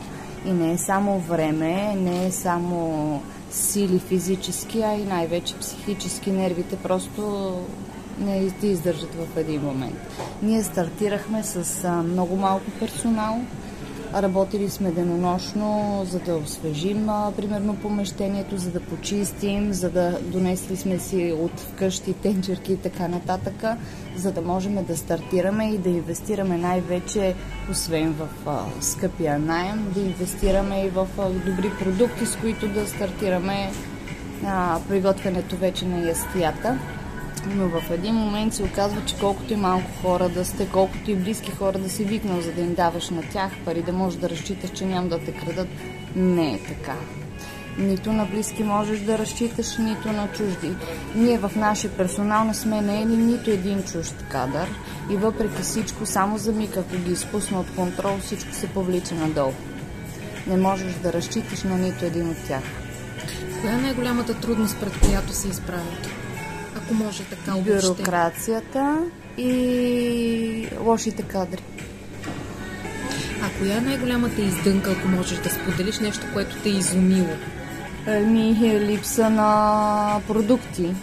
И 0.47 0.53
не 0.53 0.73
е 0.73 0.79
само 0.79 1.19
време, 1.19 1.95
не 1.95 2.27
е 2.27 2.33
само 2.33 3.23
сили 3.51 3.99
физически, 3.99 4.83
а 4.83 4.95
и 4.95 5.05
най-вече 5.05 5.59
психически 5.59 6.31
нервите 6.31 6.77
просто 6.77 7.53
не 8.19 8.51
ти 8.51 8.67
издържат 8.67 9.15
в 9.15 9.37
един 9.37 9.63
момент. 9.63 9.97
Ние 10.43 10.63
стартирахме 10.63 11.43
с 11.43 11.89
много 11.89 12.37
малко 12.37 12.71
персонал, 12.81 13.41
Работили 14.15 14.71
сме 14.71 14.91
денонощно, 14.91 16.03
за 16.05 16.19
да 16.19 16.37
освежим, 16.37 17.09
а, 17.09 17.33
примерно, 17.37 17.77
помещението, 17.77 18.57
за 18.57 18.71
да 18.71 18.81
почистим, 18.81 19.73
за 19.73 19.91
да 19.91 20.19
донесли 20.23 20.77
сме 20.77 20.99
си 20.99 21.35
от 21.41 21.61
вкъщи 21.61 22.13
тенчерки 22.13 22.73
и 22.73 22.77
така 22.77 23.09
нататък, 23.09 23.65
за 24.17 24.33
да 24.33 24.43
можем 24.43 24.85
да 24.85 24.97
стартираме 24.97 25.65
и 25.65 25.79
да 25.79 25.89
инвестираме 25.89 26.59
най-вече, 26.59 27.35
освен 27.71 28.13
в 28.13 28.29
а, 28.47 28.59
скъпия 28.81 29.39
найем, 29.39 29.93
да 29.95 30.01
инвестираме 30.01 30.85
и 30.85 30.89
в 30.89 31.09
а, 31.19 31.29
добри 31.31 31.71
продукти, 31.81 32.27
с 32.27 32.37
които 32.37 32.69
да 32.69 32.87
стартираме 32.87 33.71
приготвянето 34.89 35.57
вече 35.57 35.87
на 35.87 36.09
ястията. 36.09 36.79
Но 37.47 37.69
в 37.69 37.91
един 37.91 38.15
момент 38.15 38.55
се 38.55 38.63
оказва, 38.63 39.05
че 39.05 39.19
колкото 39.19 39.53
и 39.53 39.57
малко 39.57 39.91
хора 40.03 40.29
да 40.29 40.45
сте, 40.45 40.69
колкото 40.73 41.11
и 41.11 41.17
близки 41.17 41.51
хора 41.51 41.79
да 41.79 41.91
си 41.91 42.05
викнал, 42.05 42.41
за 42.41 42.53
да 42.53 42.61
им 42.61 42.75
даваш 42.75 43.11
на 43.11 43.23
тях 43.23 43.53
пари, 43.65 43.83
да 43.83 43.93
можеш 43.93 44.21
да 44.21 44.31
разчиташ, 44.31 44.71
че 44.71 44.85
няма 44.85 45.09
да 45.09 45.19
те 45.19 45.33
крадат, 45.33 45.69
не 46.17 46.55
е 46.55 46.59
така. 46.59 46.97
Нито 47.79 48.13
на 48.13 48.27
близки 48.27 48.65
можеш 48.65 49.01
да 49.01 49.19
разчиташ, 49.19 49.79
нито 49.79 50.13
на 50.13 50.29
чужди. 50.29 50.71
Ние 51.15 51.39
в 51.39 51.51
нашия 51.57 51.91
персонал 51.91 52.45
не 52.45 52.55
сме 52.55 52.81
наели 52.81 53.17
нито 53.17 53.51
един 53.51 53.83
чужд 53.83 54.15
кадър 54.29 54.69
и 55.11 55.17
въпреки 55.17 55.63
всичко, 55.63 56.07
само 56.07 56.39
за 56.39 56.53
миг, 56.53 56.77
ако 56.77 56.97
ги 56.97 57.13
изпусна 57.13 57.61
от 57.61 57.75
контрол, 57.77 58.19
всичко 58.19 58.53
се 58.53 58.67
повлича 58.67 59.15
надолу. 59.15 59.53
Не 60.47 60.57
можеш 60.57 60.95
да 60.95 61.13
разчиташ 61.13 61.63
на 61.63 61.79
нито 61.79 62.05
един 62.05 62.31
от 62.31 62.37
тях. 62.49 62.63
Коя 63.61 63.73
е 63.73 63.77
най-голямата 63.77 64.35
трудност, 64.35 64.81
пред 64.81 65.01
която 65.01 65.33
се 65.33 65.49
изправят? 65.49 66.22
Ако 66.93 67.05
може 67.05 67.25
така 67.25 67.55
обобщено? 67.57 67.95
Бюрокрацията 67.95 68.99
и 69.39 70.69
лошите 70.81 71.23
кадри. 71.23 71.63
А 73.43 73.59
коя 73.59 73.77
е 73.77 73.81
най-голямата 73.81 74.43
издънка, 74.43 74.93
ако 74.93 75.09
можеш 75.09 75.39
да 75.39 75.51
споделиш 75.51 75.99
нещо, 75.99 76.27
което 76.33 76.57
те 76.63 76.69
е 76.69 76.73
изумило? 76.73 77.37
Ми 78.07 78.69
е 78.69 78.81
липса 78.81 79.31
на 79.31 80.21
продукти. 80.27 80.95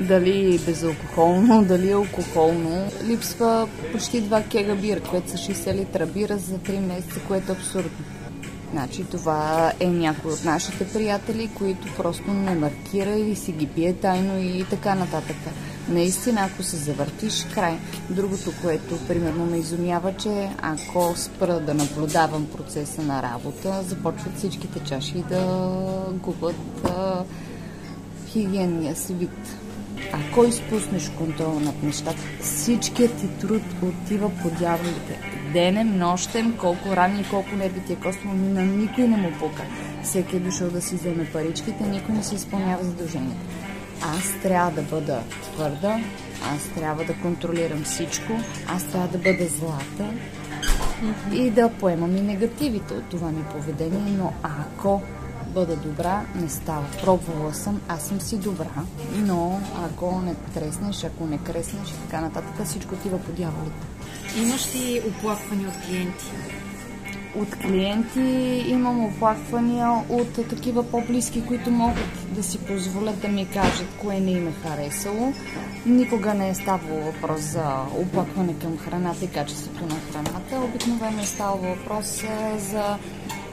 Дали 0.00 0.60
безалкохолно, 0.66 1.64
дали 1.68 1.92
алкохолно. 1.92 2.88
Липсва 3.04 3.68
почти 3.92 4.22
2 4.22 4.48
кега 4.48 4.74
бира, 4.74 5.00
което 5.00 5.30
са 5.30 5.36
60 5.36 5.74
литра 5.74 6.06
бира 6.06 6.38
за 6.38 6.54
3 6.54 6.80
месеца, 6.80 7.20
което 7.28 7.52
е 7.52 7.54
абсурдно. 7.54 7.90
Значи 8.72 9.04
това 9.04 9.72
е 9.80 9.86
някой 9.86 10.32
от 10.32 10.44
нашите 10.44 10.92
приятели, 10.92 11.50
които 11.54 11.94
просто 11.96 12.30
не 12.30 12.54
маркира 12.54 13.14
и 13.14 13.36
си 13.36 13.52
ги 13.52 13.66
пие 13.66 13.92
тайно 13.94 14.38
и 14.38 14.64
така 14.70 14.94
нататък. 14.94 15.36
Наистина, 15.88 16.40
ако 16.40 16.62
се 16.62 16.76
завъртиш, 16.76 17.46
край. 17.54 17.78
Другото, 18.10 18.52
което 18.62 19.06
примерно 19.08 19.46
ме 19.46 19.56
изумява, 19.56 20.16
че 20.16 20.50
ако 20.62 21.12
спра 21.16 21.60
да 21.60 21.74
наблюдавам 21.74 22.46
процеса 22.46 23.02
на 23.02 23.22
работа, 23.22 23.82
започват 23.82 24.38
всичките 24.38 24.80
чаши 24.80 25.24
да 25.28 25.68
губят 26.12 26.56
а, 26.84 27.24
хигиенния 28.28 28.96
си 28.96 29.14
вид. 29.14 29.56
Ако 30.12 30.44
изпуснеш 30.44 31.10
контрол 31.18 31.60
над 31.60 31.82
нещата, 31.82 32.22
всичкият 32.40 33.16
ти 33.16 33.28
труд 33.28 33.62
отива 33.82 34.30
по 34.42 34.50
дяволите. 34.50 35.18
Денем, 35.52 35.98
нощем, 35.98 36.56
колко 36.56 36.96
рани 36.96 37.20
и 37.20 37.28
колко 37.30 37.56
нерви 37.56 37.80
ти 37.80 37.92
е 37.92 37.96
коствало, 37.96 38.34
на 38.34 38.62
никой 38.62 39.08
не 39.08 39.16
му 39.16 39.32
пука. 39.38 39.62
Всеки 40.02 40.36
е 40.36 40.40
дошъл 40.40 40.70
да 40.70 40.82
си 40.82 40.94
вземе 40.94 41.30
паричките, 41.32 41.84
никой 41.84 42.14
не 42.14 42.22
си 42.22 42.34
изпълнява 42.34 42.84
задълженията. 42.84 43.40
Аз 44.02 44.42
трябва 44.42 44.70
да 44.70 44.82
бъда 44.82 45.22
твърда, 45.42 46.00
аз 46.54 46.68
трябва 46.74 47.04
да 47.04 47.14
контролирам 47.14 47.82
всичко, 47.84 48.32
аз 48.68 48.84
трябва 48.84 49.08
да 49.08 49.18
бъда 49.18 49.46
злата 49.46 50.10
и 51.32 51.50
да 51.50 51.70
поемам 51.70 52.16
и 52.16 52.20
негативите 52.20 52.94
от 52.94 53.04
това 53.04 53.30
ми 53.30 53.44
поведение, 53.44 54.16
но 54.18 54.32
ако 54.42 55.02
бъда 55.54 55.76
добра, 55.76 56.22
не 56.34 56.48
става. 56.48 56.84
Пробвала 57.04 57.54
съм, 57.54 57.80
аз 57.88 58.02
съм 58.02 58.20
си 58.20 58.36
добра, 58.36 58.84
но 59.16 59.60
ако 59.84 60.20
не 60.20 60.34
треснеш, 60.34 61.04
ако 61.04 61.26
не 61.26 61.38
креснеш 61.38 61.88
и 61.88 62.06
така 62.06 62.20
нататък, 62.20 62.66
всичко 62.66 62.94
отива 62.94 63.18
по 63.18 63.32
дяволите. 63.32 63.86
Имаш 64.42 64.74
ли 64.74 65.02
оплаквания 65.08 65.68
от 65.68 65.86
клиенти? 65.86 66.24
От 67.36 67.56
клиенти 67.56 68.64
имам 68.68 69.04
оплаквания 69.04 70.04
от 70.08 70.48
такива 70.48 70.90
по-близки, 70.90 71.46
които 71.46 71.70
могат 71.70 72.34
да 72.34 72.42
си 72.42 72.58
позволят 72.58 73.20
да 73.20 73.28
ми 73.28 73.48
кажат 73.48 73.88
кое 74.00 74.20
не 74.20 74.30
им 74.30 74.48
е 74.48 74.52
харесало. 74.52 75.32
Никога 75.86 76.34
не 76.34 76.48
е 76.48 76.54
ставало 76.54 77.00
въпрос 77.00 77.40
за 77.40 77.84
оплакване 77.98 78.58
към 78.58 78.78
храната 78.78 79.24
и 79.24 79.28
качеството 79.28 79.86
на 79.86 79.94
храната. 79.94 80.60
Обикновено 80.60 81.22
е 81.22 81.26
ставало 81.26 81.62
въпрос 81.62 82.22
за 82.58 82.98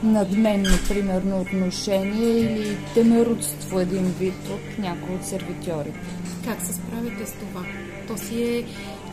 надменно, 0.03 0.77
примерно, 0.87 1.41
отношение 1.41 2.29
или 2.29 2.77
темерудство 2.93 3.79
един 3.79 4.05
вид 4.19 4.49
от 4.49 4.79
някой 4.79 5.15
от 5.15 5.25
сервитьорите. 5.25 5.99
Как 6.45 6.61
се 6.61 6.73
справите 6.73 7.25
с 7.25 7.31
това? 7.31 7.61
То 8.07 8.17
си 8.17 8.43
е 8.43 8.65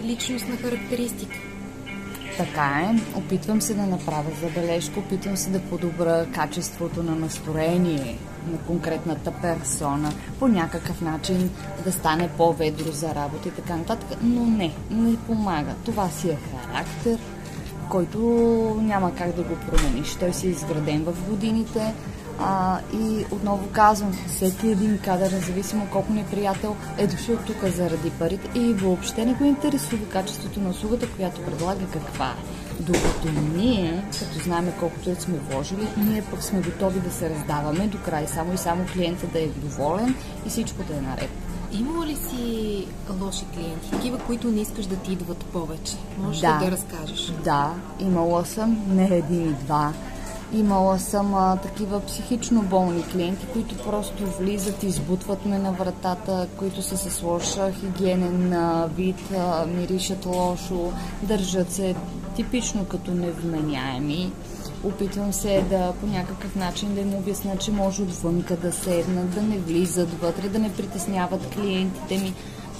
личностна 0.05 0.57
характеристика. 0.57 1.37
Така 2.37 2.83
е. 2.83 3.19
Опитвам 3.19 3.61
се 3.61 3.75
да 3.75 3.83
направя 3.83 4.31
забележка, 4.41 5.01
опитвам 5.01 5.37
се 5.37 5.51
да 5.51 5.61
подобра 5.61 6.27
качеството 6.35 7.03
на 7.03 7.15
настроение 7.15 8.19
на 8.53 8.59
конкретната 8.59 9.33
персона, 9.43 10.13
по 10.39 10.49
някакъв 10.49 11.01
начин 11.01 11.51
да 11.85 11.93
стане 11.93 12.29
по-ведро 12.37 12.93
за 12.93 13.15
работа 13.15 13.49
и 13.49 13.51
така 13.51 13.77
нататък, 13.77 14.19
но 14.23 14.47
не, 14.47 14.73
не 14.91 15.17
помага. 15.17 15.75
Това 15.85 16.09
си 16.09 16.29
е 16.29 16.39
характер, 16.53 17.19
който 17.91 18.19
няма 18.81 19.15
как 19.15 19.33
да 19.33 19.43
го 19.43 19.57
промениш. 19.57 20.15
Той 20.15 20.33
си 20.33 20.47
е 20.47 20.51
изграден 20.51 21.05
в 21.05 21.29
годините 21.29 21.95
а, 22.39 22.79
и 22.95 23.25
отново 23.31 23.69
казвам, 23.73 24.13
всеки 24.27 24.69
един 24.69 24.99
кадър, 24.99 25.33
независимо 25.33 25.87
колко 25.93 26.13
ни 26.13 26.21
е 26.21 26.27
приятел, 26.31 26.77
е 26.99 27.07
дошъл 27.07 27.37
тук 27.37 27.65
заради 27.65 28.11
парите 28.11 28.59
и 28.59 28.73
въобще 28.73 29.25
не 29.25 29.35
го 29.35 29.45
интересува 29.45 30.09
качеството 30.09 30.61
на 30.61 30.71
услугата, 30.71 31.09
която 31.17 31.43
предлага 31.43 31.87
каква 31.93 32.27
е. 32.27 32.57
Докато 32.83 33.29
ние, 33.57 34.05
като 34.19 34.45
знаем 34.45 34.73
колкото 34.81 35.23
сме 35.23 35.39
вложили, 35.39 35.89
ние 35.97 36.23
пък 36.23 36.43
сме 36.43 36.61
готови 36.61 37.01
да 37.01 37.11
се 37.11 37.31
раздаваме 37.31 37.87
до 37.87 37.99
край, 37.99 38.27
само 38.27 38.55
и 38.55 38.59
само 38.59 38.85
клиента 38.93 39.27
да 39.27 39.39
е 39.39 39.47
доволен 39.47 40.15
и 40.47 40.49
всичко 40.49 40.83
да 40.83 40.97
е 40.97 41.01
наред. 41.01 41.46
Имало 41.73 42.05
ли 42.05 42.17
си 42.17 42.87
лоши 43.23 43.45
клиенти? 43.55 43.91
Такива, 43.91 44.19
които 44.19 44.49
не 44.51 44.61
искаш 44.61 44.87
да 44.87 44.97
ти 44.97 45.13
идват 45.13 45.45
повече? 45.45 45.97
Може 46.19 46.41
Да. 46.41 46.61
ли 46.61 46.65
да 46.65 46.71
разкажеш? 46.71 47.33
Да, 47.45 47.75
имала 48.01 48.45
съм 48.45 48.83
не 48.89 49.05
един 49.05 49.51
и 49.51 49.53
два. 49.53 49.93
Имала 50.53 50.99
съм 50.99 51.35
а, 51.35 51.57
такива 51.57 52.01
психично 52.01 52.63
болни 52.63 53.03
клиенти, 53.03 53.47
които 53.53 53.77
просто 53.77 54.27
влизат, 54.39 54.83
избутват 54.83 55.47
ме 55.47 55.59
на 55.59 55.73
вратата, 55.73 56.47
които 56.57 56.83
са 56.83 56.97
с 56.97 57.23
лош 57.23 57.45
хигиенен 57.81 58.53
а, 58.53 58.89
вид, 58.97 59.17
а, 59.39 59.67
миришат 59.67 60.27
лошо, 60.27 60.93
държат 61.23 61.73
се 61.73 61.95
типично 62.37 62.85
като 62.85 63.11
невменяеми. 63.11 64.33
Опитвам 64.85 65.33
се 65.33 65.65
да 65.71 65.93
по 66.01 66.07
някакъв 66.07 66.57
начин 66.57 66.95
да 66.95 67.01
им 67.01 67.15
обясня, 67.15 67.57
че 67.57 67.73
може 67.73 68.03
отвънка 68.03 68.57
да 68.57 68.73
седнат, 68.73 69.35
да 69.35 69.43
не 69.43 69.59
влизат 69.59 70.21
вътре, 70.21 70.49
да 70.49 70.59
не 70.59 70.73
притесняват 70.73 71.55
клиентите 71.55 72.19
ми. 72.19 72.35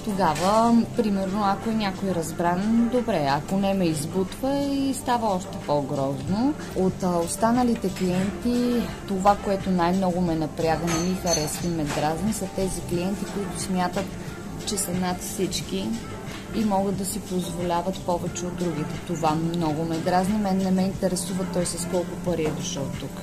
Тогава, 0.05 0.83
примерно, 0.97 1.43
ако 1.43 1.69
е 1.69 1.73
някой 1.73 2.09
разбран, 2.09 2.89
добре, 2.91 3.27
ако 3.29 3.57
не 3.57 3.73
ме 3.73 3.85
избутва 3.85 4.57
и 4.57 4.93
става 4.93 5.27
още 5.27 5.57
по-грозно. 5.65 6.53
От 6.75 7.03
останалите 7.25 7.89
клиенти, 7.89 8.87
това, 9.07 9.35
което 9.43 9.71
най-много 9.71 10.21
ме 10.21 10.35
напряга, 10.35 10.85
не 10.85 11.09
ми 11.09 11.15
харесва 11.15 11.67
и 11.67 11.71
ме 11.71 11.83
дразни, 11.83 12.33
са 12.33 12.45
тези 12.55 12.81
клиенти, 12.81 13.25
които 13.33 13.61
смятат, 13.61 14.05
че 14.65 14.77
са 14.77 14.91
над 14.91 15.21
всички 15.21 15.89
и 16.55 16.65
могат 16.65 16.97
да 16.97 17.05
си 17.05 17.19
позволяват 17.19 17.99
повече 18.05 18.45
от 18.45 18.55
другите. 18.55 19.01
Това 19.07 19.35
много 19.35 19.85
ме 19.85 19.97
дразни, 19.97 20.37
мен 20.37 20.57
не 20.57 20.71
ме 20.71 20.81
интересува 20.81 21.45
той 21.53 21.65
с 21.65 21.87
колко 21.91 22.15
пари 22.25 22.43
е 22.45 22.51
дошъл 22.51 22.83
тук. 22.99 23.21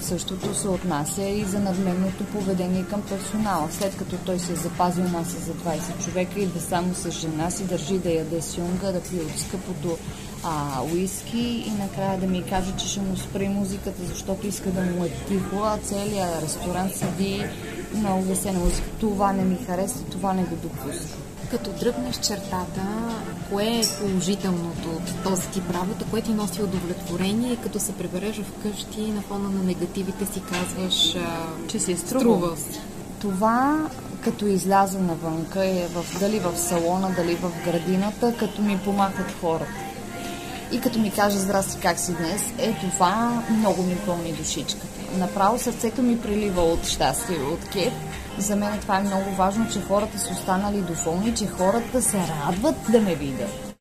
Същото 0.00 0.54
се 0.54 0.68
отнася 0.68 1.22
и 1.22 1.44
за 1.44 1.60
надменното 1.60 2.24
поведение 2.24 2.84
към 2.84 3.02
персонала. 3.02 3.68
След 3.70 3.96
като 3.96 4.16
той 4.16 4.38
се 4.38 4.52
е 4.52 4.56
запазил 4.56 5.08
маса 5.08 5.38
за 5.38 5.52
20 5.52 6.04
човека 6.04 6.40
и 6.40 6.46
да 6.46 6.60
само 6.60 6.94
с 6.94 7.10
жена 7.10 7.50
си 7.50 7.64
държи 7.64 7.98
да 7.98 8.10
яде 8.10 8.42
сюнга, 8.42 8.92
да 8.92 9.00
пие 9.00 9.20
от 9.20 9.38
скъпото 9.38 9.98
а, 10.44 10.82
уиски 10.94 11.64
и 11.66 11.70
накрая 11.70 12.20
да 12.20 12.26
ми 12.26 12.42
каже, 12.42 12.72
че 12.76 12.88
ще 12.88 13.00
му 13.00 13.16
спре 13.16 13.48
музиката, 13.48 14.02
защото 14.08 14.46
иска 14.46 14.70
да 14.70 14.80
му 14.80 15.04
е 15.04 15.10
тихо, 15.28 15.56
а 15.64 15.78
целият 15.78 16.42
ресторант 16.42 16.96
седи 16.96 17.44
на 17.94 18.16
угасена 18.16 18.58
музика. 18.58 18.88
Това 19.00 19.32
не 19.32 19.44
ми 19.44 19.58
харесва, 19.66 20.04
това 20.10 20.32
не 20.32 20.42
го 20.42 20.56
допускам. 20.56 21.19
Като 21.50 21.70
дръпнеш 21.70 22.16
чертата, 22.16 22.82
кое 23.50 23.64
е 23.64 23.82
положителното 24.00 24.88
от 24.88 25.22
този 25.24 25.48
тип 25.48 25.70
работа, 25.74 26.04
кое 26.10 26.20
ти 26.20 26.30
носи 26.30 26.62
удовлетворение 26.62 27.52
и 27.52 27.56
като 27.56 27.80
се 27.80 27.92
прибереш 27.92 28.36
вкъщи 28.36 29.00
на 29.00 29.22
фона 29.22 29.48
на 29.50 29.64
негативите 29.64 30.26
си 30.26 30.42
казваш, 30.52 31.14
а, 31.14 31.46
че 31.68 31.78
си 31.78 31.92
е 31.92 31.96
струва. 31.96 32.56
струвал. 32.56 32.56
Това, 33.20 33.88
като 34.24 34.46
изляза 34.46 34.98
навънка, 34.98 35.64
е 35.64 35.86
в, 35.86 36.20
дали 36.20 36.38
в 36.38 36.58
салона, 36.58 37.10
дали 37.16 37.34
в 37.34 37.52
градината, 37.64 38.34
като 38.38 38.62
ми 38.62 38.80
помахат 38.84 39.34
хората. 39.40 39.80
И 40.72 40.80
като 40.80 40.98
ми 40.98 41.10
каже 41.10 41.38
здрасти, 41.38 41.80
как 41.82 41.98
си 41.98 42.14
днес, 42.14 42.42
е 42.58 42.76
това 42.80 43.42
много 43.50 43.82
ми 43.82 43.96
пълни 44.06 44.32
душичката. 44.32 44.86
Направо 45.18 45.58
сърцето 45.58 46.02
ми 46.02 46.20
прилива 46.20 46.62
от 46.62 46.86
щастие, 46.86 47.42
от 47.42 47.68
кеп. 47.68 47.92
За 48.40 48.56
мен 48.56 48.78
това 48.80 48.98
е 48.98 49.02
много 49.02 49.34
важно, 49.34 49.66
че 49.72 49.80
хората 49.80 50.18
са 50.18 50.32
останали 50.32 50.80
доволни, 50.80 51.34
че 51.34 51.46
хората 51.46 52.02
се 52.02 52.16
радват 52.16 52.74
да 52.92 53.00
ме 53.00 53.14
видят. 53.14 53.74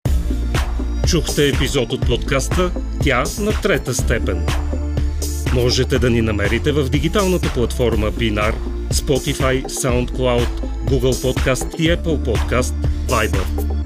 Чухте 1.08 1.48
епизод 1.48 1.94
от 1.94 2.08
подкаста 2.08 2.72
Тя 3.04 3.24
на 3.40 3.52
трета 3.62 3.94
степен. 3.94 4.46
Можете 5.54 6.00
да 6.00 6.10
ни 6.10 6.22
намерите 6.22 6.72
в 6.72 6.90
дигиталната 6.90 7.52
платформа 7.54 8.12
Binar, 8.12 8.54
Spotify, 8.92 9.66
SoundCloud, 9.66 10.48
Google 10.86 11.14
Podcast 11.14 11.76
и 11.76 11.98
Apple 11.98 12.26
Podcast, 12.26 12.74
Viber. 13.08 13.79